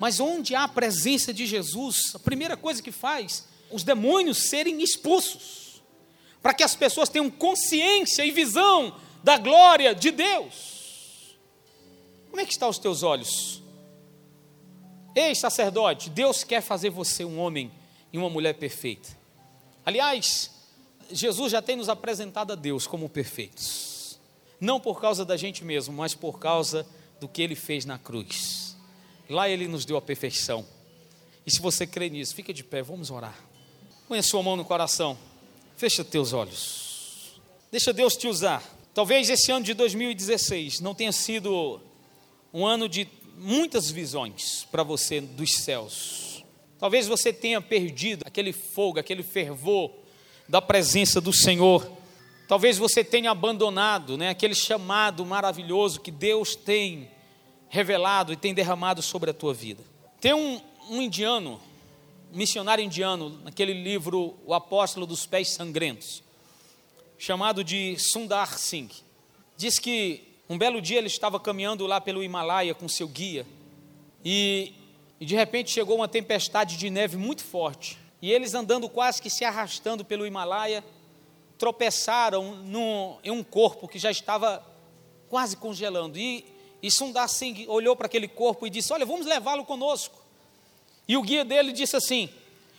[0.00, 4.82] Mas onde há a presença de Jesus, a primeira coisa que faz, os demônios serem
[4.82, 5.82] expulsos,
[6.40, 11.36] para que as pessoas tenham consciência e visão da glória de Deus.
[12.30, 13.62] Como é que estão os teus olhos?
[15.14, 17.70] Ei, sacerdote, Deus quer fazer você um homem
[18.10, 19.10] e uma mulher perfeita.
[19.84, 20.50] Aliás,
[21.12, 24.18] Jesus já tem nos apresentado a Deus como perfeitos.
[24.58, 26.86] Não por causa da gente mesmo, mas por causa
[27.20, 28.69] do que ele fez na cruz.
[29.30, 30.66] Lá ele nos deu a perfeição.
[31.46, 33.38] E se você crê nisso, fica de pé, vamos orar.
[34.08, 35.16] Põe a sua mão no coração.
[35.76, 37.40] Fecha teus olhos.
[37.70, 38.60] Deixa Deus te usar.
[38.92, 41.80] Talvez esse ano de 2016 não tenha sido
[42.52, 43.06] um ano de
[43.38, 46.44] muitas visões para você dos céus.
[46.76, 49.92] Talvez você tenha perdido aquele fogo, aquele fervor
[50.48, 51.88] da presença do Senhor.
[52.48, 57.08] Talvez você tenha abandonado né, aquele chamado maravilhoso que Deus tem
[57.70, 59.82] revelado e tem derramado sobre a tua vida.
[60.20, 60.60] Tem um,
[60.90, 61.60] um indiano,
[62.32, 66.22] um missionário indiano, naquele livro O Apóstolo dos Pés Sangrentos,
[67.16, 68.90] chamado de Sundar Singh.
[69.56, 73.46] Diz que um belo dia ele estava caminhando lá pelo Himalaia com seu guia
[74.24, 74.74] e,
[75.20, 77.96] e de repente chegou uma tempestade de neve muito forte.
[78.20, 80.84] E eles andando quase que se arrastando pelo Himalaia,
[81.56, 82.58] tropeçaram
[83.22, 84.66] em um corpo que já estava
[85.28, 86.18] quase congelando.
[86.18, 86.44] E,
[86.82, 90.18] e Sundar Singh olhou para aquele corpo e disse: Olha, vamos levá-lo conosco.
[91.06, 92.28] E o guia dele disse assim: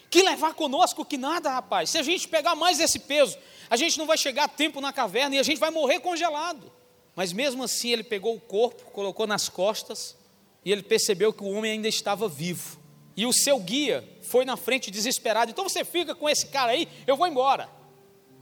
[0.10, 1.90] Que levar conosco que nada, rapaz.
[1.90, 3.38] Se a gente pegar mais esse peso,
[3.70, 6.72] a gente não vai chegar a tempo na caverna e a gente vai morrer congelado.
[7.16, 10.16] Mas mesmo assim, ele pegou o corpo, colocou nas costas
[10.64, 12.80] e ele percebeu que o homem ainda estava vivo.
[13.16, 15.52] E o seu guia foi na frente desesperado.
[15.52, 17.70] Então você fica com esse cara aí, eu vou embora.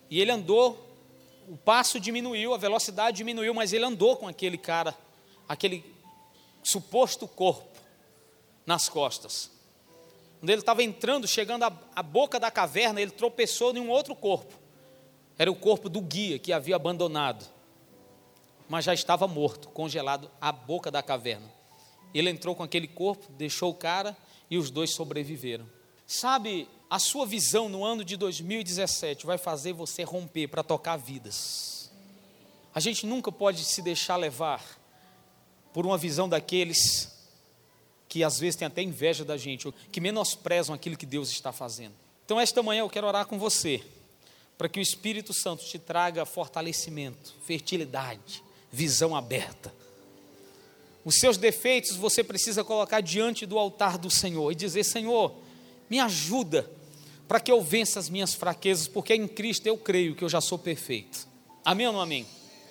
[0.10, 0.78] E ele andou,
[1.48, 4.96] o passo diminuiu, a velocidade diminuiu, mas ele andou com aquele cara,
[5.50, 5.84] aquele
[6.64, 7.68] suposto corpo
[8.68, 9.50] nas costas.
[10.40, 14.16] Quando ele estava entrando, chegando à, à boca da caverna, ele tropeçou em um outro
[14.16, 14.54] corpo.
[15.38, 17.46] Era o corpo do guia que havia abandonado,
[18.70, 21.52] mas já estava morto, congelado à boca da caverna.
[22.14, 24.16] Ele entrou com aquele corpo, deixou o cara
[24.50, 25.68] e os dois sobreviveram.
[26.06, 31.92] Sabe, a sua visão no ano de 2017 vai fazer você romper para tocar vidas.
[32.74, 34.79] A gente nunca pode se deixar levar
[35.74, 37.20] por uma visão daqueles
[38.08, 41.94] que às vezes têm até inveja da gente, que menosprezam aquilo que Deus está fazendo.
[42.26, 43.84] Então, esta manhã eu quero orar com você,
[44.58, 49.74] para que o Espírito Santo te traga fortalecimento, fertilidade, visão aberta.
[51.06, 55.34] Os seus defeitos você precisa colocar diante do altar do Senhor e dizer: Senhor,
[55.90, 56.70] me ajuda
[57.28, 60.42] para que eu vença as minhas fraquezas, porque em Cristo eu creio que eu já
[60.42, 61.28] sou perfeito.
[61.64, 62.26] Amém ou não amém?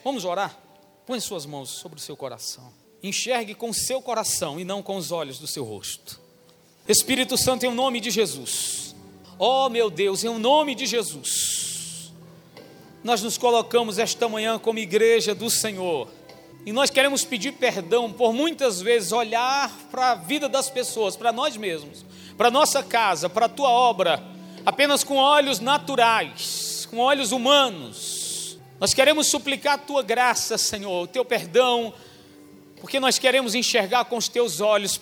[0.05, 0.59] Vamos orar?
[1.07, 2.71] Põe suas mãos sobre o seu coração.
[3.03, 6.21] Enxergue com seu coração e não com os olhos do seu rosto.
[6.89, 8.95] Espírito Santo, em nome de Jesus.
[9.39, 12.13] Oh, meu Deus, em nome de Jesus.
[13.05, 16.09] Nós nos colocamos esta manhã como igreja do Senhor.
[16.67, 21.33] E nós queremos pedir perdão por muitas vezes olhar para a vida das pessoas, para
[21.33, 22.05] nós mesmos,
[22.37, 24.23] para nossa casa, para a tua obra,
[24.67, 28.59] apenas com olhos naturais, com olhos humanos.
[28.81, 31.95] Nós queremos suplicar a tua graça, Senhor, o teu perdão,
[32.81, 35.01] porque nós queremos enxergar com os teus olhos.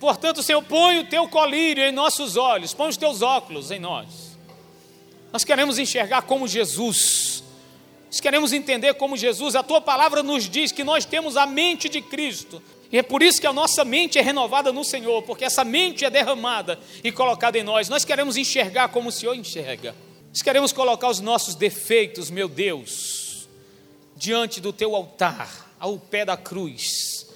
[0.00, 4.36] Portanto, Senhor, põe o teu colírio em nossos olhos, põe os teus óculos em nós.
[5.32, 7.42] Nós queremos enxergar como Jesus.
[8.06, 9.54] Nós queremos entender como Jesus.
[9.54, 12.62] A tua palavra nos diz que nós temos a mente de Cristo.
[12.90, 16.04] E é por isso que a nossa mente é renovada no Senhor, porque essa mente
[16.04, 17.88] é derramada e colocada em nós.
[17.88, 19.94] Nós queremos enxergar como o Senhor enxerga.
[20.28, 23.48] Nós queremos colocar os nossos defeitos, meu Deus,
[24.14, 27.26] diante do teu altar ao pé da cruz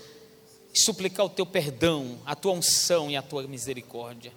[0.73, 4.33] e suplicar o teu perdão, a tua unção e a tua misericórdia.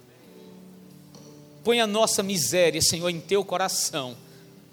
[1.62, 4.16] Põe a nossa miséria, Senhor, em teu coração.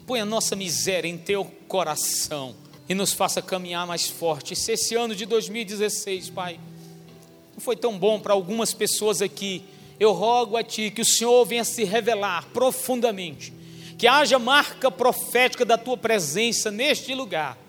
[0.08, 2.56] Põe a nossa miséria em teu coração
[2.90, 4.56] e nos faça caminhar mais forte.
[4.56, 6.60] Se esse ano de 2016, Pai,
[7.54, 9.64] não foi tão bom para algumas pessoas aqui,
[10.00, 13.54] eu rogo a Ti que o Senhor venha se revelar profundamente,
[14.00, 17.67] que haja marca profética da Tua presença neste lugar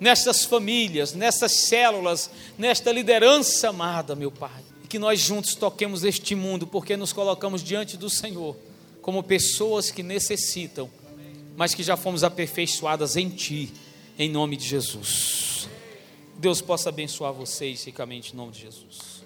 [0.00, 4.62] nestas famílias, nessas células, nesta liderança amada, meu Pai.
[4.88, 8.56] Que nós juntos toquemos este mundo, porque nos colocamos diante do Senhor
[9.02, 10.90] como pessoas que necessitam,
[11.56, 13.72] mas que já fomos aperfeiçoadas em Ti,
[14.18, 15.68] em nome de Jesus.
[16.36, 19.17] Deus possa abençoar vocês ricamente em nome de Jesus.